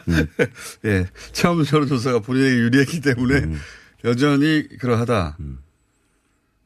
[0.85, 1.07] 예.
[1.33, 3.57] 처음 여론조사가 본인에게 유리했기 때문에
[4.05, 5.37] 여전히 그러하다.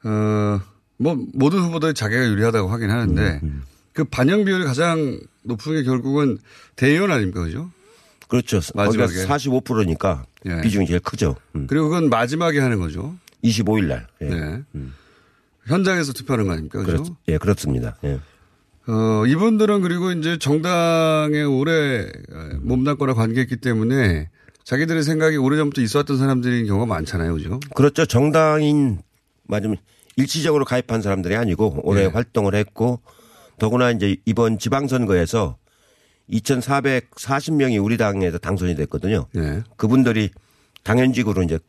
[0.05, 0.61] 어,
[0.99, 3.40] 뭐, 모든 후보들이 자기가 유리하다고 하긴 하는데
[3.92, 6.38] 그 반영 비율이 가장 높은 게 결국은
[6.77, 7.42] 대의원 아닙니까?
[7.42, 7.70] 그죠?
[8.29, 8.61] 그렇죠.
[8.75, 9.12] 마지막에.
[9.14, 10.61] 거기가 45%니까 예.
[10.61, 11.37] 비중이 제일 크죠.
[11.55, 11.66] 음.
[11.68, 13.16] 그리고 그건 마지막에 하는 거죠.
[13.44, 14.07] 25일 날.
[14.22, 14.29] 예.
[14.29, 14.62] 네.
[15.66, 16.83] 현장에서 투표하는 거 아닙니까?
[16.83, 17.03] 그죠?
[17.03, 17.96] 그렇, 예, 그렇습니다.
[18.05, 18.20] 예.
[18.88, 22.07] 어, 이분들은 그리고 이제 정당에 오래
[22.61, 24.31] 몸담거나 관계했기 때문에
[24.66, 27.35] 자기들의 생각이 오래전부터 있었던 사람들인 경우가 많잖아요.
[27.35, 27.61] 그죠?
[27.76, 28.05] 그렇죠.
[28.05, 28.98] 정당인
[29.44, 29.76] 맞으면
[30.16, 32.07] 일시적으로 가입한 사람들이 아니고 오래 예.
[32.07, 33.00] 활동을 했고
[33.61, 35.57] 더구나 이제 이번 지방선거에서
[36.29, 39.26] 2,440명이 우리 당에서 당선이 됐거든요.
[39.37, 39.62] 예.
[39.76, 40.31] 그분들이
[40.83, 41.61] 당연직으로 이제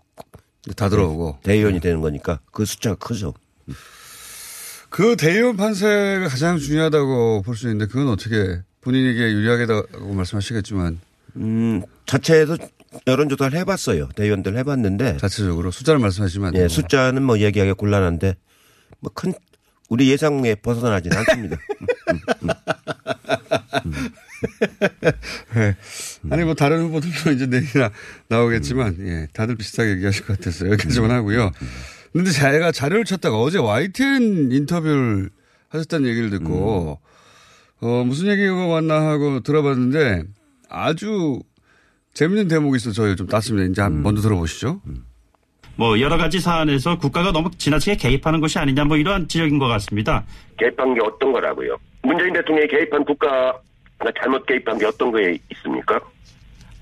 [0.75, 3.35] 다 들어오고 대의원이 되는 거니까 그 숫자가 크죠.
[4.89, 10.99] 그 대의원 판세가 가장 중요하다고 볼 수 있는데 그건 어떻게 본인에게 유리하게다고 말씀하시겠지만
[11.35, 12.57] 음, 자체에서
[13.05, 14.09] 여론조사를 해봤어요.
[14.15, 15.17] 대의원들 해봤는데.
[15.17, 16.69] 자체적으로 숫자를 말씀하시면 안 예, 되고.
[16.69, 18.35] 숫자는 뭐 얘기하기 곤란한데
[18.99, 19.33] 뭐 큰
[19.89, 21.55] 우리 예상에 벗어나진 않습니다.
[25.55, 25.75] 네.
[26.29, 27.89] 아니 뭐 다른 후보들도 이제 내일이나
[28.27, 30.71] 나오겠지만 예, 다들 비슷하게 얘기하실 것 같았어요.
[30.73, 31.51] 여기까지만 하고요.
[32.13, 35.29] 근데 제가 자료를 찾다가 어제 YTN 인터뷰를
[35.69, 36.99] 하셨다는 얘기를 듣고
[37.79, 40.23] 어 무슨 얘기가 왔나 하고 들어봤는데
[40.69, 41.39] 아주
[42.17, 43.69] 재밌는 대목이 있어서 저희 좀 땄습니다.
[43.69, 44.81] 이제 한번 먼저 들어보시죠.
[45.75, 50.25] 뭐 여러 가지 사안에서 국가가 너무 지나치게 개입하는 것이 아니냐 뭐 이러한 지적인 것 같습니다.
[50.57, 51.77] 개입한 게 어떤 거라고요?
[52.01, 53.59] 문재인 대통령이 개입한 국가가
[54.19, 55.99] 잘못 개입한 게 어떤 거에 있습니까?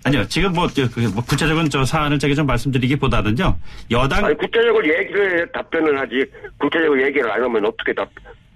[0.06, 3.58] 아니요 지금 뭐, 저, 그, 뭐 구체적인 저 사안을 제가 좀 말씀드리기보다는요
[3.92, 6.24] 여당 아니 구체적으로 얘기를 해 답변을 하지
[6.60, 8.08] 구체적으로 얘기를 안 하면 어떻게 답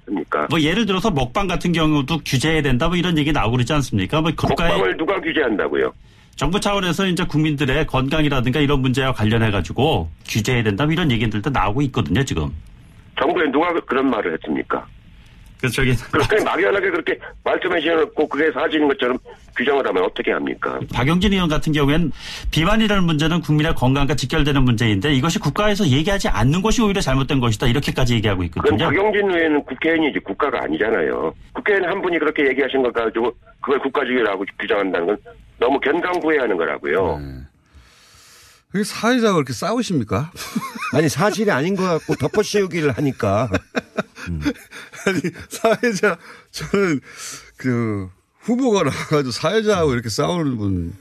[0.06, 0.48] 합니까?
[0.50, 4.22] 뭐 예를 들어서 먹방 같은 경우도 규제해야 된다 뭐 이런 얘기 나오고 그러지 않습니까?
[4.22, 5.92] 뭐 국가의 먹방을 누가 규제한다고요?
[6.40, 11.82] 정부 차원에서 이제 국민들의 건강이라든가 이런 문제와 관련해 가지고 규제해야 된다 뭐 이런 얘기들도 나오고
[11.82, 12.50] 있거든요 지금.
[13.20, 14.88] 정부에 누가 그런 말을 했습니까?
[15.60, 19.18] 그래서 저기 그렇게 막연하게 그렇게 말씀해 주셔놓고 그게 사실인 것처럼
[19.58, 20.80] 규정을 하면 어떻게 합니까?
[20.94, 22.12] 박영진 의원 같은 경우에는
[22.52, 28.16] 비만이라는 문제는 국민의 건강과 직결되는 문제인데 이것이 국가에서 얘기하지 않는 것이 오히려 잘못된 것이다 이렇게까지
[28.16, 28.86] 얘기하고 그건 있거든요.
[28.90, 31.34] 박영진 의원은 국회의원이지 국가가 아니잖아요.
[31.52, 35.18] 국회의원 한 분이 그렇게 얘기하신 것 가지고 그걸 국가주의라고 규정한다는 건
[35.60, 37.20] 너무 견강부회하는 거라고요.
[38.72, 40.32] 그게 사회자가 그렇게 싸우십니까?
[40.94, 43.50] 아니 사실이 아닌 것 같고 덮어씌우기를 하니까.
[45.08, 46.18] 아니 사회자
[46.52, 47.00] 저는
[47.58, 48.10] 그
[48.42, 50.94] 후보가 나와가지고 사회자하고 이렇게 싸우는 분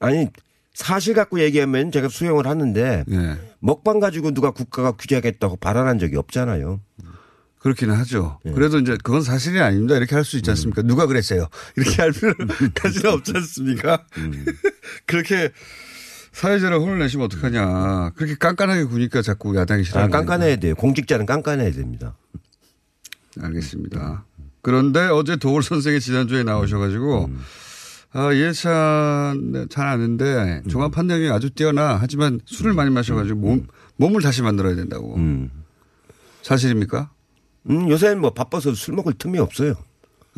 [0.00, 0.28] 아니
[0.74, 3.38] 사실 갖고 얘기하면 제가 수용을 하는데 예.
[3.60, 6.80] 먹방 가지고 누가 국가가 규제하겠다고 발언한 적이 없잖아요.
[7.58, 8.38] 그렇기는 하죠.
[8.44, 8.50] 예.
[8.52, 9.96] 그래도 이제 그건 사실이 아닙니다.
[9.96, 10.82] 이렇게 할 수 있지 않습니까?
[10.82, 10.86] 음.
[10.86, 11.48] 누가 그랬어요?
[11.76, 14.04] 이렇게 할 필요까지는 없지 않습니까?
[14.18, 14.44] 음.
[15.06, 15.50] 그렇게
[16.32, 18.10] 사회자를 혼을 내시면 어떡하냐.
[18.14, 20.74] 그렇게 깐깐하게 구니까 자꾸 야당이 싫어하는 아, 깐깐해야 돼요.
[20.74, 22.14] 공직자는 깐깐해야 됩니다.
[23.40, 24.24] 알겠습니다.
[24.62, 27.30] 그런데 어제 도울 선생이 지난주에 나오셔가지고
[28.12, 34.42] 아, 예찬 잘 아는데 종합 판단력이 아주 뛰어나 하지만 술을 많이 마셔가지고 몸, 몸을 다시
[34.42, 35.16] 만들어야 된다고.
[36.42, 37.10] 사실입니까?
[37.68, 39.74] 음, 요새는 뭐 바빠서 술 먹을 틈이 없어요.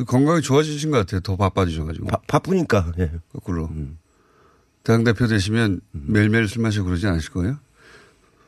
[0.07, 1.21] 건강이 좋아지신 것 같아요.
[1.21, 2.07] 더 바빠지셔가지고.
[2.27, 3.11] 바, 쁘니까 예.
[3.31, 3.69] 거꾸로.
[4.83, 7.57] 당대표 되시면 매일매일 술 마시고 그러지 않으실 거예요?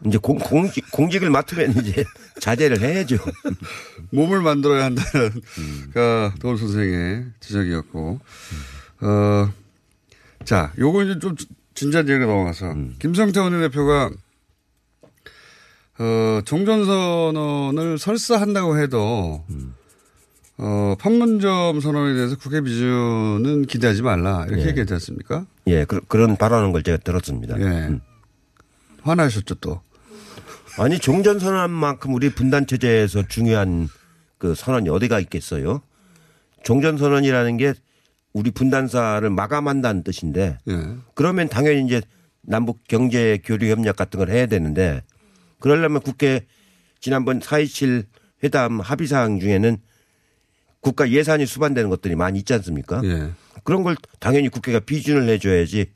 [0.05, 2.03] 이제 공, 공직, 공직을 맡으면 이제
[2.39, 3.17] 자제를 해야죠.
[4.11, 5.41] 몸을 만들어야 한다는,
[5.93, 8.19] 가, 도울 선생의 지적이었고,
[9.01, 9.53] 어,
[10.43, 11.35] 자, 요거 이제 좀
[11.75, 14.11] 진지한 얘기로 넘어가서, 김성태 원내대표가,
[15.99, 19.45] 어, 종전선언을 설사 한다고 해도,
[20.57, 24.45] 어, 판문점 선언에 대해서 국회 비준은 기대하지 말라.
[24.47, 24.67] 이렇게 예.
[24.69, 25.45] 얘기했지 않습니까?
[25.67, 27.59] 예, 그, 그런 발언한 걸 제가 들었습니다.
[27.59, 27.99] 예.
[29.01, 29.81] 화나셨죠, 또.
[30.77, 33.87] 아니, 종전 선언만큼 우리 분단 체제에서 중요한
[34.37, 35.81] 그 선언이 어디가 있겠어요?
[36.63, 37.73] 종전 선언이라는 게
[38.33, 40.95] 우리 분단사를 마감한다는 뜻인데, 예.
[41.13, 42.01] 그러면 당연히 이제
[42.41, 45.01] 남북 경제 교류 협력 같은 걸 해야 되는데,
[45.59, 46.45] 그러려면 국회
[46.99, 48.05] 지난번 4.27
[48.43, 49.77] 회담 합의 사항 중에는
[50.79, 53.01] 국가 예산이 수반되는 것들이 많이 있지 않습니까?
[53.03, 53.31] 예.
[53.63, 55.91] 그런 걸 당연히 국회가 비준을 해줘야지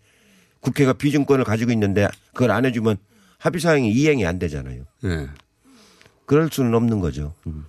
[0.59, 2.97] 국회가 비준권을 가지고 있는데 그걸 안 해주면
[3.45, 4.85] 합의 사항이 이행이 안 되잖아요.
[5.03, 5.29] 예.
[6.25, 7.35] 그럴 수는 없는 거죠.
[7.45, 7.65] 음.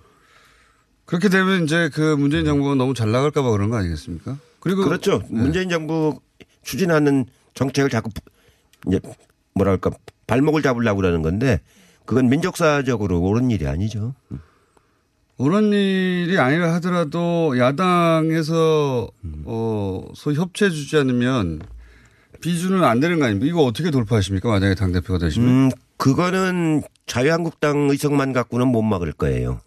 [1.05, 4.39] 그렇게 되면 이제 그 문재인 정부가 너무 잘 나갈까봐 그런 거 아니겠습니까?
[4.59, 5.19] 그리고 그렇죠.
[5.29, 5.39] 네.
[5.39, 6.19] 문재인 정부
[6.63, 8.09] 추진하는 정책을 자꾸
[8.87, 8.99] 이제
[9.53, 9.91] 뭐랄까
[10.25, 11.61] 발목을 잡으려고 그러는 건데
[12.05, 14.15] 그건 민족사적으로 옳은 일이 아니죠.
[15.37, 19.07] 그런 일이 아니라 하더라도 야당에서
[19.45, 21.61] 어 소위 협치해 주지 않으면
[22.41, 23.47] 비준은 안 되는 거 아닙니까?
[23.47, 24.49] 이거 어떻게 돌파하십니까?
[24.49, 29.61] 만약에 당 대표가 되시면 음, 그거는 자유한국당 의석만 갖고는 못 막을 거예요.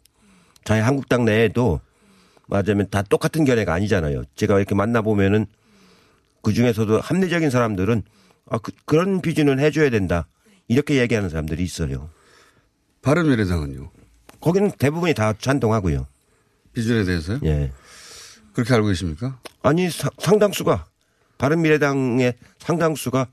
[0.64, 1.80] 자유한국당 내에도
[2.46, 4.24] 맞으면 다 똑같은 견해가 아니잖아요.
[4.36, 5.46] 제가 이렇게 만나 보면은
[6.42, 8.02] 그 중에서도 합리적인 사람들은
[8.50, 10.26] 아, 그, 그런 비준은 해줘야 된다.
[10.68, 12.10] 이렇게 얘기하는 사람들이 있어요.
[13.02, 13.90] 바른미래당은요?
[14.40, 16.06] 거기는 대부분이 다 찬동하고요.
[16.72, 17.40] 비준에 대해서요?
[17.44, 17.72] 예.
[18.52, 19.38] 그렇게 알고 계십니까?
[19.62, 20.86] 아니 사- 상당수가
[21.40, 23.28] 바른미래당의 상당수가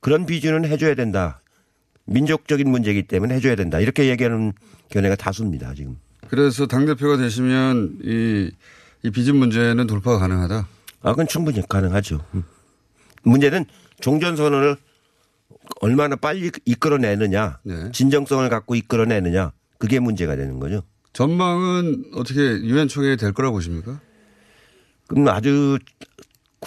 [0.00, 1.40] 그런 비준은 해줘야 된다.
[2.04, 3.80] 민족적인 문제이기 때문에 해줘야 된다.
[3.80, 4.52] 이렇게 얘기하는
[4.90, 5.74] 견해가 다수입니다.
[5.74, 5.96] 지금.
[6.28, 8.50] 그래서 당 대표가 되시면 이,
[9.02, 10.68] 이 비준 문제는 돌파가 가능하다.
[11.02, 12.24] 아, 그건 충분히 가능하죠.
[12.34, 12.44] 음.
[13.22, 13.64] 문제는
[14.00, 14.76] 종전선언을
[15.80, 17.90] 얼마나 빨리 이끌어내느냐, 네.
[17.92, 20.82] 진정성을 갖고 이끌어내느냐, 그게 문제가 되는 거죠.
[21.12, 24.00] 전망은 어떻게 유엔 총회에 될 거라고 보십니까?
[25.08, 25.78] 그럼 아주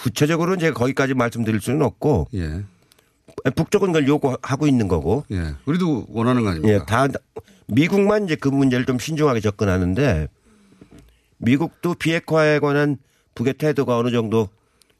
[0.02, 2.62] 구체적으로는 제가 거기까지 말씀드릴 수는 없고, 예.
[3.54, 5.54] 북쪽은 그걸 요구하고 있는 거고, 예.
[5.66, 6.74] 우리도 원하는 거 아닙니까?
[6.74, 7.06] 예, 다
[7.66, 10.28] 미국만 이제 그 문제를 좀 신중하게 접근하는데
[11.38, 12.96] 미국도 비핵화에 관한
[13.34, 14.48] 북의 태도가 어느 정도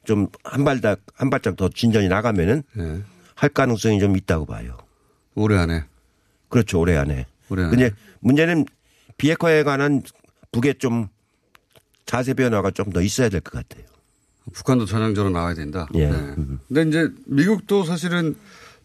[0.05, 3.03] 좀 한 발짝 한 발짝 더 진전이 나가면은 예.
[3.35, 4.79] 할 가능성이 좀 있다고 봐요.
[5.35, 5.85] 올해 안에.
[6.49, 7.27] 그렇죠, 올해 안에.
[7.51, 7.71] 올해 안에.
[7.77, 8.65] 근데 문제는
[9.19, 10.03] 비핵화에 관한
[10.53, 11.09] 북의 좀
[12.07, 13.85] 자세 변화가 좀 더 있어야 될 것 같아요.
[14.53, 15.89] 북한도 전향적으로 나와야 된다.
[15.95, 16.09] 예.
[16.09, 16.35] 네.
[16.69, 18.35] 근데 이제 미국도 사실은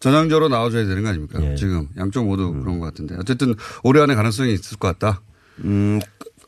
[0.00, 1.42] 전향적으로 나와줘야 되는 거 아닙니까?
[1.42, 1.54] 예.
[1.54, 5.22] 지금 양쪽 모두 그런 것 같은데 어쨌든 올해 안에 가능성이 있을 것 같다.
[5.64, 6.00] 음,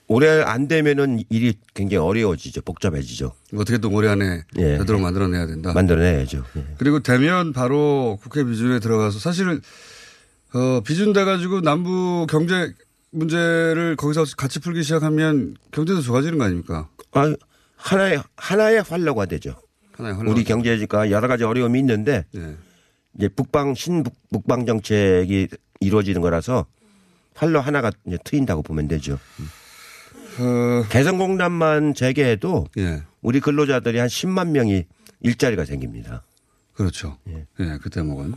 [0.07, 3.33] 올해 안 되면은 일이 굉장히 어려워지죠, 복잡해지죠.
[3.54, 4.78] 어떻게든 올해 안에 예.
[4.78, 5.72] 되도록 만들어내야 된다.
[5.72, 6.44] 만들어내야죠.
[6.57, 6.66] 예.
[6.78, 9.61] 그리고 되면 바로 국회 비준에 들어가서 사실은
[10.54, 12.72] 어, 비준 돼가지고 남부 경제
[13.11, 16.88] 문제를 거기서 같이 풀기 시작하면 경제도 좋아지는 거 아닙니까?
[17.12, 17.35] 아,
[17.79, 19.55] 하나의 하나의 활로가 되죠.
[19.93, 22.57] 하나의 활로가 우리 경제가 여러 가지 어려움이 있는데 네.
[23.17, 25.49] 이제 북방 신북 북방 정책이
[25.81, 26.67] 이루어지는 거라서
[27.35, 27.91] 활로 하나가
[28.25, 29.19] 트인다고 보면 되죠.
[30.41, 33.03] 어, 개성공단만 재개해도 예.
[33.23, 34.85] 우리 근로자들이 한 10만 명이
[35.21, 36.25] 일자리가 생깁니다.
[36.75, 37.19] 그렇죠.
[37.29, 38.35] 예, 그 대목은.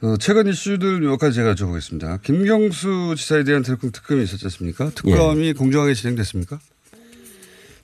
[0.00, 2.22] 어, 최근 이슈들 몇 가지 제가 여쭤보겠습니다.
[2.22, 4.90] 김경수 지사에 대한 특검, 특검이 있었지 않습니까?
[4.90, 6.60] 특검이 공정하게 진행됐습니까?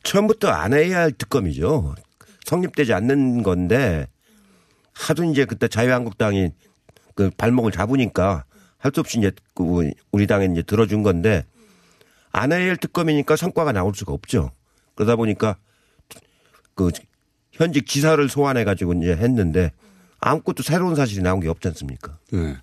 [0.04, 1.94] 처음부터 안 해야 할 특검이죠.
[2.44, 4.06] 성립되지 않는 건데
[4.92, 6.50] 하도 이제 그때 자유한국당이
[7.14, 8.44] 그 발목을 잡으니까
[8.78, 11.46] 할 수 없이 이제 그 우리 당에 이제 들어준 건데
[12.32, 14.50] 안 해야 할 특검이니까 성과가 나올 수가 없죠.
[14.94, 15.56] 그러다 보니까
[16.74, 16.90] 그
[17.52, 19.72] 현직 지사를 소환해 가지고 이제 했는데
[20.20, 22.18] 아무것도 새로운 사실이 나온 게 없지 않습니까?
[22.30, 22.56] 네.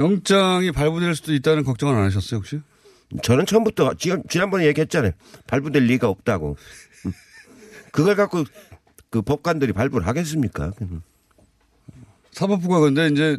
[0.00, 2.60] 영장이 발부될 수도 있다는 걱정은 안 하셨어요, 혹시?
[3.22, 5.12] 저는 처음부터 지금 지난번에 얘기했잖아요.
[5.46, 6.56] 발부될 리가 없다고.
[7.92, 8.44] 그걸 갖고
[9.10, 10.72] 그 법관들이 발부를 하겠습니까?
[12.32, 13.38] 사법부가 근데 이제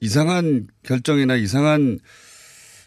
[0.00, 1.98] 이상한 결정이나 이상한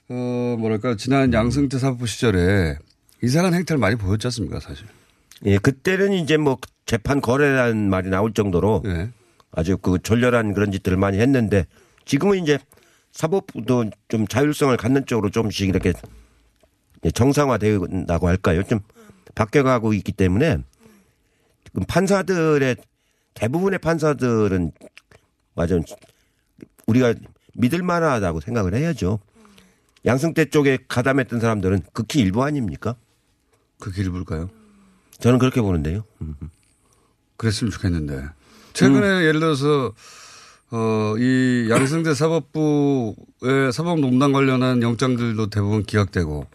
[0.10, 2.78] 어 뭐랄까 지난 양승태 사법부 시절에
[3.24, 4.86] 이상한 행태를 많이 보였지 않습니까, 사실.
[5.46, 8.84] 예, 그때는 이제 뭐 재판 거래라는 말이 나올 정도로
[9.52, 11.66] 아주 그 졸렬한 그런 짓들을 많이 했는데
[12.06, 12.60] 지금은 이제
[13.12, 15.94] 사법부도 좀 자율성을 갖는 쪽으로 조금씩 이렇게
[17.14, 18.64] 정상화된다고 할까요?
[18.64, 18.80] 좀
[19.36, 20.58] 바뀌어가고 있기 때문에
[21.66, 22.76] 지금 판사들의
[23.34, 24.72] 대부분의 판사들은
[25.56, 25.80] 맞아
[26.88, 27.14] 우리가
[27.54, 29.20] 믿을 만하다고 생각을 해야죠.
[30.06, 32.96] 양승태 쪽에 가담했던 사람들은 극히 일부 아닙니까?
[33.80, 34.50] 극히 일부일까요?
[35.20, 36.04] 저는 그렇게 보는데요.
[37.38, 38.30] 그랬으면 좋겠는데.
[38.74, 39.94] 최근에 예를 들어서
[40.72, 46.48] 어, 이 양승태 사법부의 사법농단 관련한 영장들도 대부분 기각되고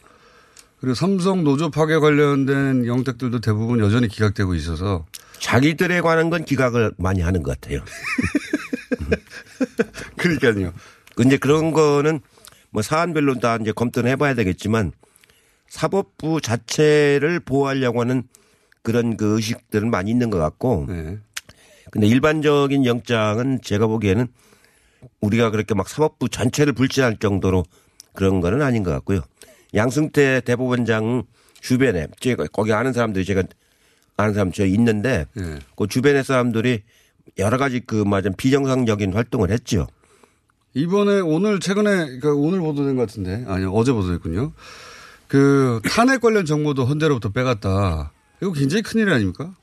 [0.81, 5.05] 그리고 삼성 노조 파괴 관련된 영택들도 대부분 여전히 기각되고 있어서
[5.39, 7.83] 자기들에 관한 건 기각을 많이 하는 것 같아요.
[10.17, 10.73] 그러니까요.
[11.15, 12.21] 근데 그런 거는
[12.71, 14.93] 뭐 사안별로 다 이제 검토는 해봐야 되겠지만
[15.69, 18.23] 사법부 자체를 보호하려고 하는
[18.83, 20.87] 그런 그 의식들은 많이 있는 것 같고.
[20.89, 21.19] 네.
[21.97, 24.27] 근데 일반적인 영장은 제가 보기에는
[25.23, 27.65] 우리가 그렇게 막 사법부 전체를 불신할 정도로
[28.13, 29.23] 그런 거는 아닌 것 같고요.
[29.75, 31.23] 양승태 대법원장
[31.63, 33.45] 주변에 제가 거기 아는 사람들이 제가
[34.19, 35.59] 아는 사람 저 있는데 예.
[35.75, 36.83] 그 주변의 사람들이
[37.39, 39.87] 여러 가지 그 맞은 비정상적인 활동을 했죠.
[40.75, 44.53] 이번에 오늘 최근에 그러니까 오늘 보도된 것 같은데 아니요 어제 보도됐군요.
[45.29, 48.13] 그 탄핵 관련 정보도 헌재로부터 빼갔다.
[48.43, 49.55] 이거 굉장히 큰일 아닙니까?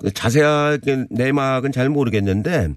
[0.00, 2.68] 그 자세하게 내막은 잘 모르겠는데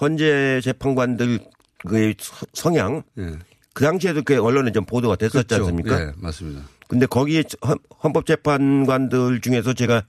[0.00, 1.40] 헌재 재판관들
[1.86, 3.32] 그 서- 성향 예.
[3.74, 5.64] 그 당시에도 그 언론에 좀 보도가 됐었지 그렇죠.
[5.64, 6.00] 않습니까?
[6.00, 6.62] 예, 맞습니다.
[6.88, 10.02] 근데 거기에 헌- 헌법재판관들 중에서 제가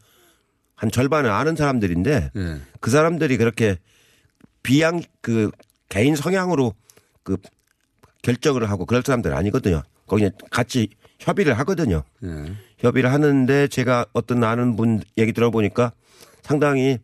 [0.75, 2.57] 한 절반을 아는 사람들인데 예.
[2.81, 3.77] 그 사람들이 그렇게
[4.63, 5.49] 비양 그
[5.89, 6.73] 개인 성향으로
[7.23, 7.37] 그
[8.21, 9.83] 결정을 하고 그럴 사람들 아니거든요.
[10.07, 10.89] 거기 같이
[11.19, 12.03] 협의를 하거든요.
[12.23, 12.53] 예.
[12.79, 15.93] 협의를 하는데 제가 어떤 아는 분 얘기 들어보니까
[16.43, 16.99] 상당히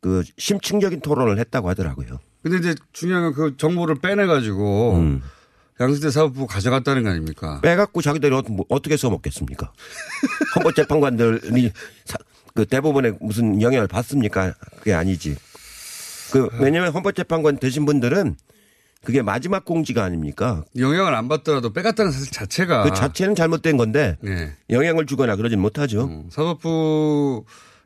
[0.00, 2.18] 그 심층적인 토론을 했다고 하더라고요.
[2.42, 5.22] 근데 이제 중요한 건 그 정보를 빼내가지고 음.
[5.80, 7.60] 양승태 사법부 가져갔다는 거 아닙니까?
[7.62, 9.72] 빼갖고 자기들이 어- 뭐 어떻게 써먹겠습니까?
[10.56, 11.72] 헌법재판관들이
[12.04, 12.18] 사-
[12.54, 14.54] 그 대법원에 무슨 영향을 받습니까?
[14.78, 15.36] 그게 아니지.
[16.32, 18.36] 그 왜냐면 헌법재판관 되신 분들은
[19.04, 20.64] 그게 마지막 공지가 아닙니까?
[20.78, 24.52] 영향을 안 받더라도 빼갔다는 사실 자체가 그 자체는 잘못된 건데 네.
[24.70, 26.04] 영향을 주거나 그러진 못하죠.
[26.04, 27.44] 음, 사법부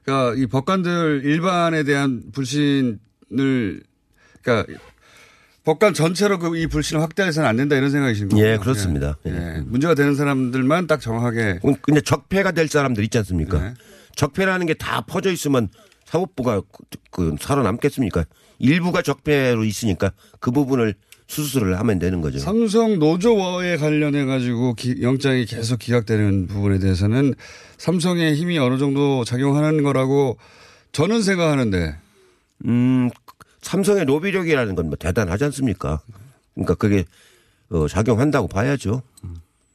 [0.08, 3.82] 가이 법관들 일반에 대한 불신을
[4.42, 4.72] 그러니까
[5.64, 8.42] 법관 전체로 그 이 불신을 확대해서는 안 된다 이런 생각이신 거죠?
[8.42, 9.18] 예, 그렇습니다.
[9.26, 9.30] 예.
[9.30, 9.62] 예.
[9.66, 13.58] 문제가 되는 사람들만 딱 정확하게 음, 근데 적폐가 될 사람들 있지 않습니까?
[13.60, 13.74] 네.
[14.16, 15.68] 적폐라는 게 다 퍼져 있으면
[16.06, 18.24] 사법부가 그, 그 살아남겠습니까?
[18.58, 20.94] 일부가 적폐로 있으니까 그 부분을
[21.28, 22.38] 수술을 하면 되는 거죠.
[22.38, 27.34] 삼성 노조와에 관련해 가지고 영장이 계속 기각되는 부분에 대해서는
[27.76, 30.38] 삼성의 힘이 어느 정도 작용하는 거라고
[30.92, 31.96] 저는 생각하는데
[32.64, 33.10] 음,
[33.60, 36.00] 삼성의 로비력이라는 건 뭐 대단하지 않습니까?
[36.54, 37.04] 그러니까 그게
[37.68, 39.02] 어, 작용한다고 봐야죠.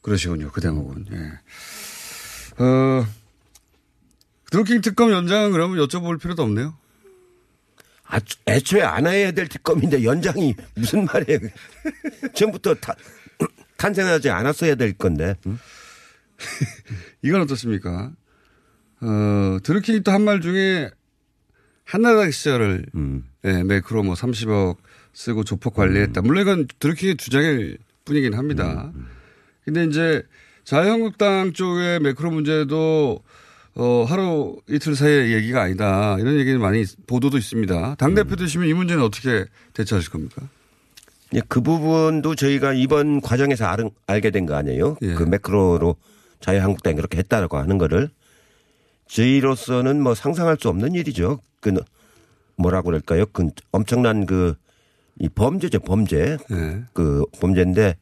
[0.02, 0.50] 그러시군요.
[0.52, 1.06] 그 대목은.
[1.14, 2.64] 예.
[2.64, 3.06] 어,
[4.52, 6.74] 드루킹 특검 연장은 그러면 여쭤볼 필요도 없네요.
[8.06, 11.40] 아, 애초에 안 해야 될 특검인데 연장이 무슨 말이에요.
[12.34, 12.96] 처음부터 타,
[13.78, 15.36] 탄생하지 않았어야 될 건데.
[15.48, 15.58] 음?
[17.22, 18.12] 이건 어떻습니까?
[19.02, 20.90] 어, 드루킹이 또 한 말 중에
[21.86, 23.26] 한나라당 시절을 음.
[23.46, 24.78] 예, 매크로 뭐 30억
[25.14, 26.22] 쓰고 조폭 관리했다.
[26.22, 28.92] 물론 이건 드루킹의 주장일 뿐이긴 합니다.
[29.66, 30.24] 근데 이제
[30.64, 33.22] 자유한국당 쪽의 매크로 문제도
[33.76, 36.18] 어, 하루 이틀 사이의 얘기가 아니다.
[36.20, 37.96] 이런 얘기는 많이 보도도 있습니다.
[37.96, 40.48] 당대표 되시면 이 문제는 어떻게 대처하실 겁니까?
[41.34, 44.98] 예, 그 부분도 저희가 이번 과정에서 알, 알게 된 거 아니에요?
[45.16, 45.96] 그 매크로로
[46.40, 48.10] 자유한국당이 그렇게 했다라고 하는 거를
[49.08, 51.40] 저희로서는 뭐 상상할 수 없는 일이죠.
[51.60, 51.74] 그
[52.58, 53.26] 뭐라고 그럴까요?
[53.32, 54.56] 그 엄청난 그
[55.20, 56.38] 이 범죄죠, 범죄.
[56.92, 57.96] 그 범죄인데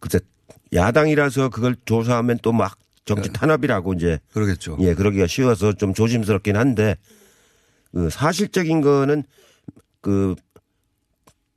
[0.00, 0.18] 그때
[0.74, 4.76] 야당이라서 그걸 조사하면 또 막 정치 탄압이라고 이제 그러겠죠.
[4.80, 6.96] 예, 그러기가 쉬워서 좀 조심스럽긴 한데
[7.92, 9.24] 그 사실적인 거는
[10.00, 10.34] 그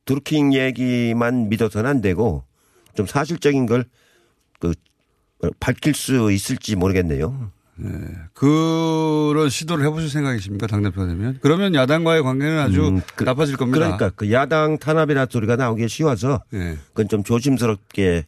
[0.05, 2.43] 드루킹 얘기만 믿어서는 안 되고
[2.95, 3.85] 좀 사실적인 걸
[4.59, 4.73] 그
[5.59, 7.51] 밝힐 수 있을지 모르겠네요.
[8.33, 10.65] 그런 시도를 해보실 생각이십니까?
[10.65, 11.37] 당대표가 되면?
[11.43, 13.79] 그러면 야당과의 관계는 아주 음, 그- 나빠질 겁니다.
[13.79, 16.75] 그러니까 그 야당 탄압이라 소리가 나오기 쉬워서 예.
[16.87, 18.25] 그건 좀 조심스럽게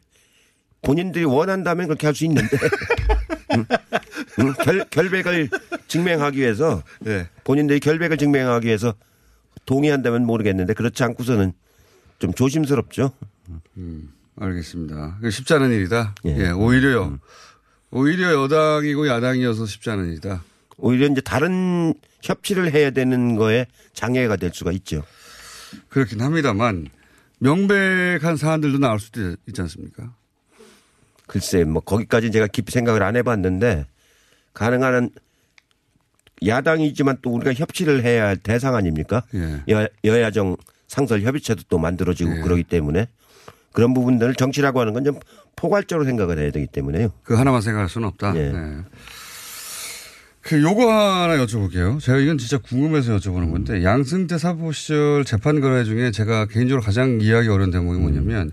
[0.82, 2.48] 본인들이 원한다면 그렇게 할 수 있는데
[3.56, 3.64] 음,
[4.38, 5.48] 음, 결, 결백을
[5.88, 7.28] 증명하기 위해서 네.
[7.44, 8.94] 본인들이 결백을 증명하기 위해서
[9.66, 11.52] 동의한다면 모르겠는데 그렇지 않고서는
[12.18, 13.12] 좀 조심스럽죠.
[13.76, 15.18] 음, 알겠습니다.
[15.30, 16.14] 쉽지 않은 일이다.
[16.26, 17.18] 예, 오히려요.
[17.90, 20.42] 오히려 여당이고 야당이어서 쉽지 않은 일이다.
[20.76, 25.02] 오히려 이제 다른 협치를 해야 되는 거에 장애가 될 수가 있죠.
[25.88, 26.88] 그렇긴 합니다만
[27.38, 30.14] 명백한 사안들도 나올 수도 있지 않습니까?
[31.30, 33.86] 글쎄, 뭐 거기까지 제가 깊이 생각을 안 해봤는데
[34.52, 35.10] 가능한
[36.44, 39.22] 야당이지만 또 우리가 협치를 해야 할 대상 아닙니까?
[39.34, 39.62] 예.
[39.68, 40.56] 여, 여야정
[40.88, 43.06] 상설 협의체도 또 만들어지고 그러기 때문에
[43.72, 45.20] 그런 부분들을 정치라고 하는 건 좀
[45.54, 47.12] 포괄적으로 생각을 해야 되기 때문에요.
[47.22, 48.34] 그 하나만 생각할 수는 없다.
[48.34, 48.50] 예.
[48.50, 48.78] 네.
[50.40, 52.00] 그 요거 하나 여쭤볼게요.
[52.00, 57.20] 제가 이건 진짜 궁금해서 여쭤보는 건데 양승태 사법 시절 재판 거래 중에 제가 개인적으로 가장
[57.20, 58.50] 이해하기 어려운 대목이 뭐냐면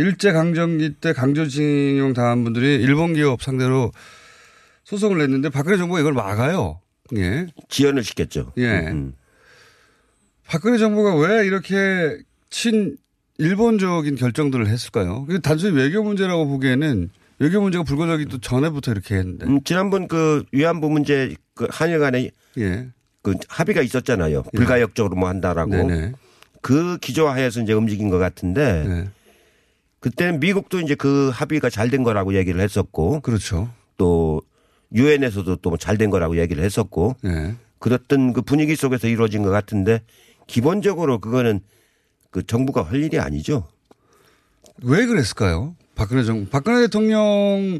[0.00, 3.92] 일제 강점기 때 강제징용 당한 분들이 일본 기업 상대로
[4.84, 6.80] 소송을 냈는데 박근혜 정부가 이걸 막아요.
[7.16, 7.46] 예.
[7.68, 8.52] 지연을 시켰죠.
[8.56, 8.88] 예.
[8.88, 9.12] 음.
[10.46, 12.96] 박근혜 정부가 왜 이렇게 친
[13.36, 15.26] 일본적인 결정들을 했을까요?
[15.42, 19.46] 단순히 외교 문제라고 보기에는 외교 문제가 불거지기도 전에부터 이렇게 했는데.
[19.46, 22.88] 음, 지난번 그 위안부 문제 그 한일 간에 예.
[23.22, 24.44] 그 합의가 있었잖아요.
[24.54, 25.70] 불가역적으로 뭐 한다라고.
[25.70, 26.12] 네네.
[26.62, 29.10] 그 기조하에서 이제 움직인 것 같은데 네.
[30.00, 33.20] 그때는 미국도 이제 그 합의가 잘 된 거라고 얘기를 했었고.
[33.20, 33.70] 그렇죠.
[33.96, 34.40] 또
[34.94, 37.16] 유엔에서도 또 잘 된 거라고 얘기를 했었고.
[37.22, 37.54] 네.
[37.78, 40.02] 그랬던 그 분위기 속에서 이루어진 것 같은데
[40.46, 41.60] 기본적으로 그거는
[42.30, 43.66] 그 정부가 할 일이 아니죠.
[44.82, 45.76] 왜 그랬을까요?
[45.94, 47.78] 박근혜 정 박근혜 대통령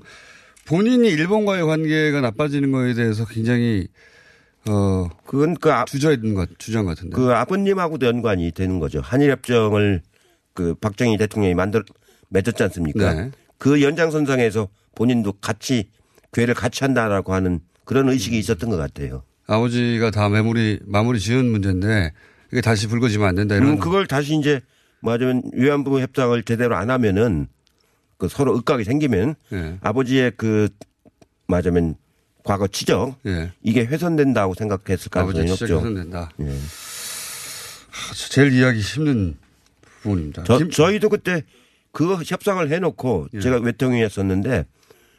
[0.67, 3.89] 본인이 일본과의 관계가 나빠지는 거에 대해서 굉장히
[4.69, 7.15] 어 그건 그 아, 주저했던 것 주장 같은데.
[7.15, 9.01] 그 아버님하고도 연관이 되는 거죠.
[9.03, 10.03] 한일 협정을
[10.55, 11.83] 그 박정희 대통령이 만들
[12.31, 13.15] 맺었지 않습니까?
[13.15, 13.31] 네.
[13.59, 15.91] 그 연장선상에서 본인도 같이
[16.33, 18.41] 괴를 같이 한다라고 하는 그런 의식이 음.
[18.41, 19.23] 있었던 것 같아요.
[19.47, 22.13] 아버지가 다 마무리 마무리 지은 문제인데
[22.53, 23.71] 이게 다시 불거지면 안 된다 이런.
[23.71, 24.61] 음, 그걸 다시 이제
[25.01, 27.49] 맞으면 위안부 협상을 제대로 안 하면은
[28.17, 29.79] 그 서로 의각이 생기면 예.
[29.81, 30.69] 아버지의 그
[31.49, 31.97] 맞으면
[32.45, 33.53] 과거 치적 예.
[33.63, 35.79] 이게 훼손된다고 생각했을 가능성이 아버지 없죠.
[35.79, 36.31] 훼손된다.
[36.41, 36.45] 예.
[36.49, 39.37] 하, 제일 이해하기 힘든
[40.03, 40.45] 부분입니다.
[40.45, 41.43] 저, 김- 저희도 그때
[41.93, 43.41] 그 협상을 해놓고 예.
[43.41, 44.65] 제가 외통위 했었는데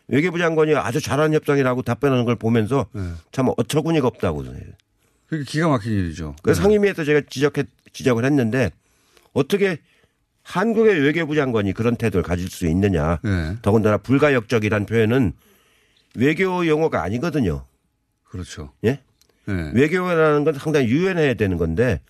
[0.08, 3.02] 외교부 장관이 아주 잘하는 협상이라고 답변하는 걸 보면서 예.
[3.32, 4.64] 참 어처구니가 없다고 해요.
[5.28, 6.36] 그게 기가 막힌 일이죠.
[6.44, 8.72] 그 상임위에서 제가 지적했, 지적을 했는데
[9.34, 9.78] 어떻게
[10.44, 13.20] 한국의 외교부 장관이 그런 태도를 가질 수 있느냐.
[13.26, 13.58] 예.
[13.62, 15.34] 더군다나 불가역적이란 표현은
[16.16, 17.66] 외교 용어가 아니거든요.
[18.24, 18.74] 그렇죠.
[18.84, 19.00] 예?
[19.48, 19.72] 예.
[19.74, 22.02] 외교라는 건 상당히 유연해야 되는 건데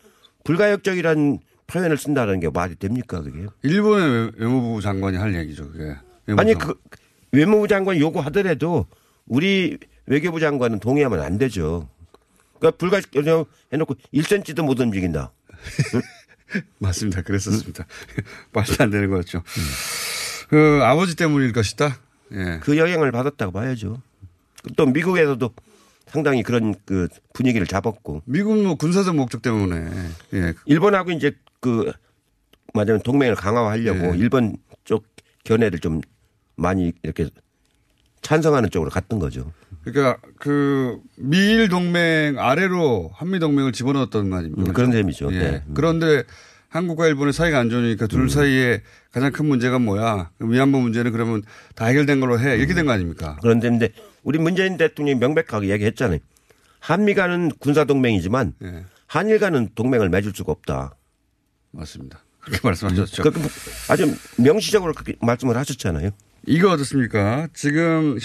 [0.44, 1.40] 불가역적이란
[1.72, 3.46] 표현을 쓴다는 게 말이 됩니까 그게?
[3.64, 5.72] 일본의 외- 외무부 장관이 할 얘기죠.
[5.72, 5.96] 그게.
[6.38, 6.74] 아니 그
[7.32, 8.86] 외무부 장관이 요구하더라도
[9.26, 11.88] 우리 외교부 장관은 동의하면 안 되죠.
[12.60, 13.06] 그러니까 불가역
[13.72, 15.32] 해놓고 1cm도 못 움직인다.
[16.80, 17.22] 맞습니다.
[17.22, 17.86] 그랬었습니다.
[18.52, 19.42] 말도 안 되는 거였죠.
[20.50, 21.98] 그 아버지 때문일 것이다.
[22.34, 22.60] 예.
[22.62, 24.02] 그 영향을 받았다고 봐야죠.
[24.76, 25.50] 또 미국에서도
[26.08, 28.24] 상당히 그런 그 분위기를 잡았고.
[28.26, 29.90] 미국 뭐 군사적 목적 때문에.
[30.34, 30.54] 예.
[30.66, 31.32] 일본하고 이제
[31.62, 31.92] 그
[32.74, 34.18] 맞으면 동맹을 강화하려고 예.
[34.20, 35.06] 일본 쪽
[35.46, 36.02] 견해를 좀
[36.58, 37.30] 많이 이렇게
[38.22, 39.52] 찬성하는 쪽으로 갔던 거죠.
[39.84, 44.70] 그러니까 그 미일 동맹 아래로 한미 동맹을 집어넣었던 거 아닙니까?
[44.70, 45.34] 음, 그런 셈이죠.
[45.34, 45.38] 예.
[45.40, 45.64] 네.
[45.74, 46.24] 그런데
[46.70, 48.82] 한국과 일본의 사이가 안 좋으니까 둘 사이에
[49.12, 50.32] 가장 큰 문제가 뭐야?
[50.40, 51.42] 위안부 문제는 그러면
[51.76, 52.58] 다 해결된 걸로 해.
[52.58, 53.38] 이렇게 된 거 아닙니까?
[53.42, 53.90] 그런데 근데
[54.24, 56.20] 우리 문재인 대통령이 명백하게 얘기했잖아요.
[56.80, 58.86] 한미 간은 군사 동맹이지만 예.
[59.08, 60.96] 한일 간은 동맹을 맺을 수가 없다.
[61.72, 62.24] 맞습니다.
[62.42, 63.24] 그렇게 말씀하셨죠.
[63.24, 63.32] 그,
[63.90, 66.12] 아주 명시적으로 그렇게 말씀을 하셨잖아요.
[66.48, 67.48] 이거 어떻습니까?
[67.54, 68.18] 지금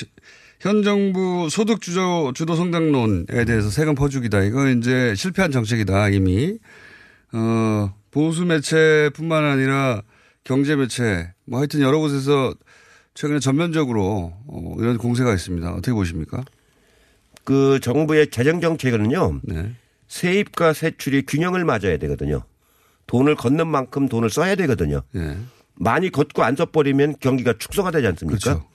[0.60, 4.42] 현 정부 소득 주도, 주도 성장론에 대해서 세금 퍼주기다.
[4.42, 6.58] 이거 이제 실패한 정책이다, 이미.
[7.32, 10.02] 어, 보수 매체뿐만 아니라
[10.44, 12.54] 경제 매체, 뭐 하여튼 여러 곳에서
[13.14, 15.70] 최근에 전면적으로 어, 이런 공세가 있습니다.
[15.72, 16.44] 어떻게 보십니까?
[17.44, 19.40] 그 정부의 재정 정책은요.
[19.42, 19.72] 네.
[20.08, 22.42] 세입과 세출이 균형을 맞아야 되거든요.
[23.06, 25.02] 돈을 걷는 만큼 돈을 써야 되거든요.
[25.14, 25.36] 예.
[25.74, 28.38] 많이 걷고 안 써버리면 경기가 축소가 되지 않습니까?
[28.38, 28.68] 그렇죠.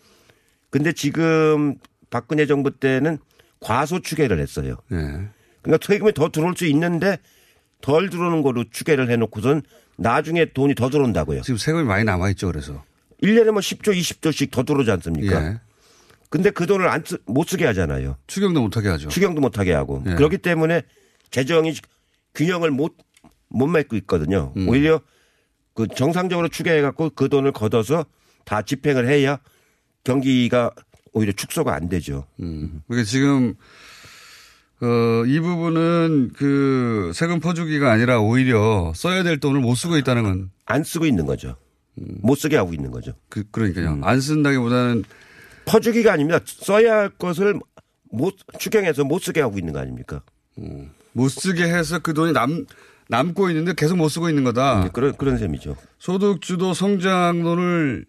[0.70, 1.76] 근데 지금
[2.10, 3.18] 박근혜 정부 때는
[3.60, 4.78] 과소 추계를 했어요.
[4.92, 4.96] 예.
[5.62, 7.18] 그러니까 세금이 더 들어올 수 있는데
[7.82, 9.64] 덜 들어오는 거로 추계를 해놓고선
[9.98, 11.42] 나중에 돈이 더 들어온다고요.
[11.42, 12.84] 지금 세금이 많이 남아있죠, 그래서.
[13.22, 15.46] 1년에 뭐 10조, 20조씩 더 들어오지 않습니까?
[15.46, 15.60] 예.
[16.30, 18.16] 근데 그 돈을 안 쓰, 못 쓰게 하잖아요.
[18.26, 19.10] 추경도 못하게 하죠.
[19.10, 20.02] 추경도 못하게 하고.
[20.08, 20.14] 예.
[20.16, 20.82] 그렇기 때문에
[21.30, 21.76] 재정이
[22.34, 22.96] 균형을 못,
[23.52, 24.54] 못 맺고 있거든요.
[24.58, 24.68] 음.
[24.68, 25.02] 오히려
[25.74, 28.06] 그 정상적으로 추계해 갖고 그 돈을 걷어서
[28.46, 29.40] 다 집행을 해야
[30.04, 30.72] 경기가
[31.14, 32.26] 오히려 축소가 안 되죠.
[32.40, 32.82] 음.
[32.88, 33.56] 그러니까 지금
[34.82, 40.52] 어, 이 부분은 그 세금 퍼주기가 아니라 오히려 써야 될 돈을 못 쓰고 있다는 건.
[40.66, 41.56] 안 쓰고 있는 거죠.
[41.96, 43.14] 못 쓰게 하고 있는 거죠.
[43.30, 44.00] 그, 그러니까요.
[44.02, 45.04] 안 쓴다기보다는
[45.66, 46.40] 퍼주기가 아닙니다.
[46.46, 47.60] 써야 할 것을
[48.10, 50.24] 못, 추경해서 못 쓰게 하고 있는 거 아닙니까?
[51.14, 52.66] 못 쓰게 해서 그 돈이 남,
[53.12, 54.90] 남고 있는데 계속 못 쓰고 있는 거다.
[54.94, 55.76] 그런, 그런 셈이죠.
[56.00, 58.06] 소득주도 성장론을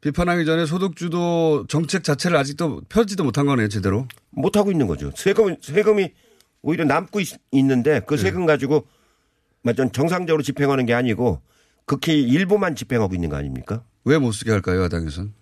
[0.00, 4.08] 비판하기 전에 소득주도 정책 자체를 아직도 펴지도 못한 거네요, 제대로.
[4.30, 5.12] 못 하고 있는 거죠.
[5.16, 6.12] 세금, 세금이
[6.62, 8.00] 오히려 남고 있, 는데 네.
[8.06, 8.86] 그 세금 가지고
[9.62, 11.40] 완전 정상적으로 집행하는 게 아니고
[11.86, 13.84] 극히 일부만 집행하고 있는 거 아닙니까?
[14.04, 15.32] 왜 못 쓰게 할까요, 야당에서는?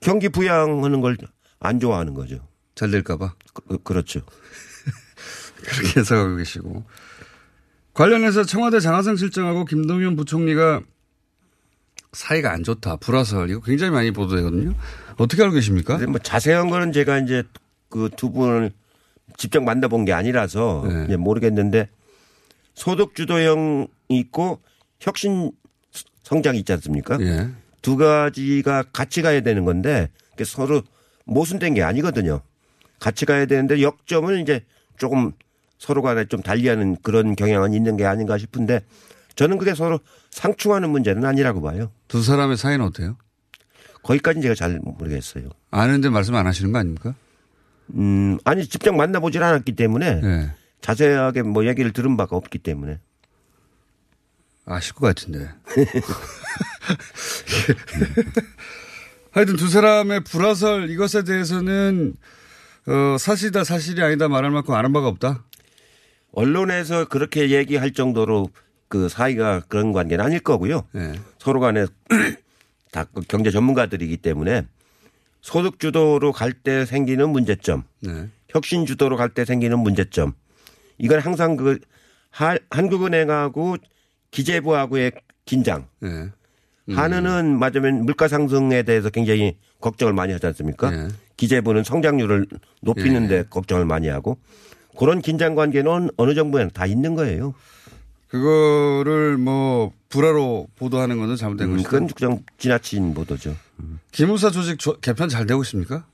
[0.00, 1.16] 경기 부양하는 걸
[1.58, 2.46] 안 좋아하는 거죠.
[2.74, 3.34] 잘 될까봐.
[3.54, 4.20] 그, 그렇죠.
[5.64, 6.84] 그렇게 해석하고 계시고.
[7.96, 10.82] 관련해서 청와대 장하성 실장하고 김동연 부총리가
[12.12, 12.96] 사이가 안 좋다.
[12.96, 13.48] 불화설.
[13.50, 14.74] 이거 굉장히 많이 보도되거든요.
[15.16, 15.96] 어떻게 알고 계십니까?
[16.06, 17.42] 뭐 자세한 거는 제가 이제
[17.88, 18.72] 그 두 분을
[19.38, 21.16] 직접 만나본 게 아니라서 네.
[21.16, 21.88] 모르겠는데
[22.74, 24.60] 소득 주도형이 있고
[25.00, 25.52] 혁신
[26.22, 27.18] 성장이 있지 않습니까?
[27.22, 27.48] 예.
[27.80, 30.10] 두 가지가 같이 가야 되는 건데
[30.44, 30.82] 서로
[31.24, 32.42] 모순된 게 아니거든요.
[32.98, 34.64] 같이 가야 되는데 역점을 이제
[34.98, 35.32] 조금
[35.78, 38.80] 서로 간에 좀 달리하는 그런 경향은 있는 게 아닌가 싶은데
[39.34, 40.00] 저는 그게 서로
[40.30, 41.90] 상충하는 문제는 아니라고 봐요.
[42.08, 43.16] 두 사람의 사이는 어때요?
[44.02, 45.50] 거기까지 제가 잘 모르겠어요.
[45.70, 47.14] 아는데 말씀 안 하시는 거 아닙니까?
[47.94, 50.50] 음, 아니, 직접 만나보질 않았기 때문에 네.
[50.80, 52.98] 자세하게 뭐 얘기를 들은 바가 없기 때문에.
[54.64, 55.48] 아실 것 같은데.
[59.30, 62.14] 하여튼 두 사람의 불화설 이것에 대해서는
[62.86, 65.44] 어, 사실이다 사실이 아니다 말할 만큼 아는 바가 없다.
[66.32, 68.50] 언론에서 그렇게 얘기할 정도로
[68.88, 70.86] 그 사이가 그런 관계는 아닐 거고요.
[70.92, 71.12] 네.
[71.38, 71.86] 서로 간에
[72.92, 74.62] 다그 경제 전문가들이기 때문에
[75.40, 78.28] 소득 주도로 갈 때 생기는 문제점, 네.
[78.48, 80.32] 혁신 주도로 갈 때 생기는 문제점,
[80.98, 81.78] 이건 항상 그
[82.30, 83.76] 하- 한국은행하고
[84.30, 85.12] 기재부하고의
[85.44, 85.86] 긴장.
[86.00, 86.28] 네.
[86.88, 90.90] 한은은 맞으면 물가 상승에 대해서 굉장히 걱정을 많이 하지 않습니까?
[90.90, 91.08] 네.
[91.36, 92.46] 기재부는 성장률을
[92.82, 94.38] 높이는데 걱정을 많이 하고
[94.96, 97.54] 그런 긴장 관계는 어느 정부에는 다 있는 거예요.
[98.28, 101.88] 그거를 뭐 불화로 보도하는 것은 잘못된 음, 것이다.
[101.90, 103.56] 그건 그냥 지나친 보도죠.
[104.10, 106.04] 기무사 조직 조- 개편 잘 되고 있습니까?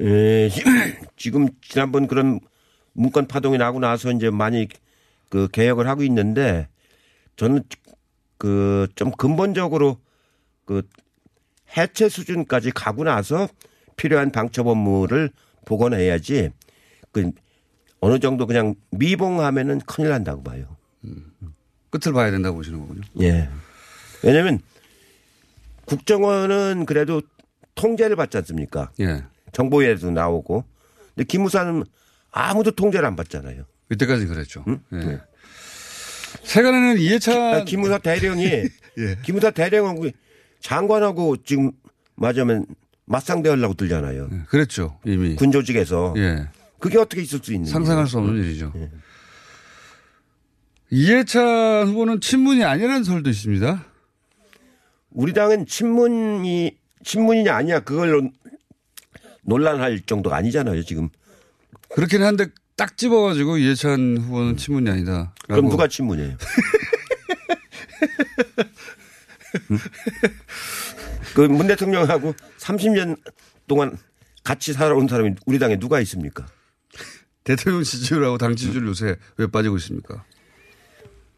[0.00, 0.48] 예,
[1.16, 2.40] 지금 지난번 그런
[2.92, 4.68] 문건 파동이 나고 나서 이제 많이
[5.28, 6.68] 그 개혁을 하고 있는데
[7.36, 7.62] 저는
[8.38, 9.98] 그 좀 근본적으로
[10.64, 10.82] 그
[11.76, 13.48] 해체 수준까지 가고 나서
[13.96, 15.30] 필요한 방첩 업무를
[15.64, 16.50] 복원해야지
[17.14, 17.30] 그
[18.00, 20.76] 어느 정도 그냥 미봉하면은 큰일 난다고 봐요.
[21.88, 23.00] 끝을 봐야 된다고 보시는 거군요.
[23.22, 23.48] 예.
[24.22, 24.60] 왜냐면
[25.86, 27.22] 국정원은 그래도
[27.76, 28.90] 통제를 받지 않습니까?
[29.00, 29.24] 예.
[29.52, 30.64] 정보에도 나오고.
[31.14, 31.84] 근데 기무사는
[32.32, 33.64] 아무도 통제를 안 받잖아요.
[33.90, 34.64] 이때까지 그랬죠.
[34.92, 35.20] 예.
[36.42, 38.44] 세간에는 이해찬 기무사 대령이
[38.98, 39.18] 예.
[39.22, 40.08] 기무사 대령하고
[40.60, 41.70] 장관하고 지금
[42.16, 42.66] 맞으면
[43.04, 44.30] 맞상대하려고 들잖아요.
[44.48, 46.48] 그랬죠 이미 군 조직에서 예.
[46.84, 48.70] 그게 어떻게 있을 수 있는 상상할 수 없는 일이죠.
[50.90, 53.86] 이해찬 후보는 친문이 아니라는 설도 있습니다.
[55.12, 58.30] 우리 당은 친문이 친문이냐 아니냐 그걸로
[59.44, 61.08] 논란할 정도가 아니잖아요 지금.
[61.88, 65.34] 그렇긴 한데 딱 집어가지고 이해찬 후보는 친문이 아니다.
[65.48, 66.36] 그럼 누가 친문이에요?
[71.34, 73.18] 그문 대통령하고 30년
[73.66, 73.96] 동안
[74.42, 76.46] 같이 살아온 사람이 우리 당에 누가 있습니까?
[77.44, 80.24] 대통령 지지율하고 당 지지율 요새 왜 빠지고 있습니까?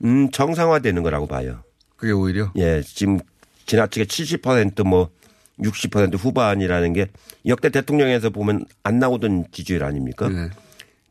[0.05, 1.63] 음, 정상화되는 거라고 봐요.
[1.97, 2.53] 그게 오히려?
[2.57, 3.19] 예, 지금
[3.67, 5.11] 지나치게 70%뭐
[5.59, 7.09] 60% 후반이라는 게
[7.47, 10.29] 역대 대통령에서 보면 안 나오던 지지율 아닙니까?
[10.29, 10.51] 네.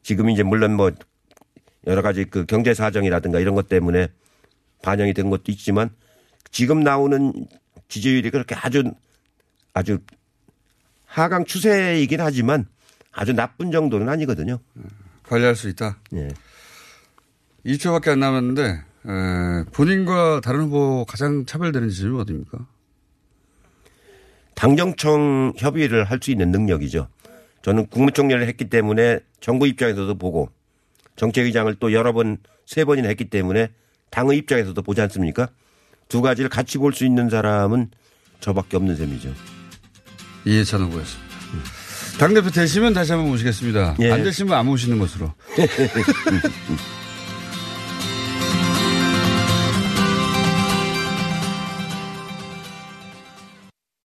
[0.03, 0.91] 지금 이제 물론 뭐
[1.87, 4.07] 여러 가지 그 경제 사정이라든가 이런 것 때문에
[4.81, 5.89] 반영이 된 것도 있지만
[6.51, 7.33] 지금 나오는
[7.89, 8.83] 지지율이 그렇게 아주
[9.73, 9.99] 아주
[11.05, 12.67] 하강 추세이긴 하지만
[13.15, 14.59] 아주 나쁜 정도는 아니거든요.
[15.23, 15.97] 관리할 수 있다.
[16.15, 16.27] 예.
[17.65, 22.67] 2초밖에 안 남았는데 에, 본인과 다른 후보 가장 차별되는 지점이 어디입니까?
[24.55, 27.07] 당정청 협의를 할 수 있는 능력이죠.
[27.61, 30.49] 저는 국무총리를 했기 때문에 정부 입장에서도 보고
[31.15, 33.69] 정책의장을 또 여러 번, 세 번이나 했기 때문에
[34.11, 35.49] 당의 입장에서도 보지 않습니까?
[36.07, 37.89] 두 가지를 같이 볼 수 있는 사람은
[38.39, 39.33] 저밖에 없는 셈이죠.
[40.45, 41.35] 이해찬 후보였습니다.
[42.17, 43.95] 당대표 되시면 다시 한번 모시겠습니다.
[43.99, 44.11] 예.
[44.11, 45.33] 안 되시면 안 모시는 것으로.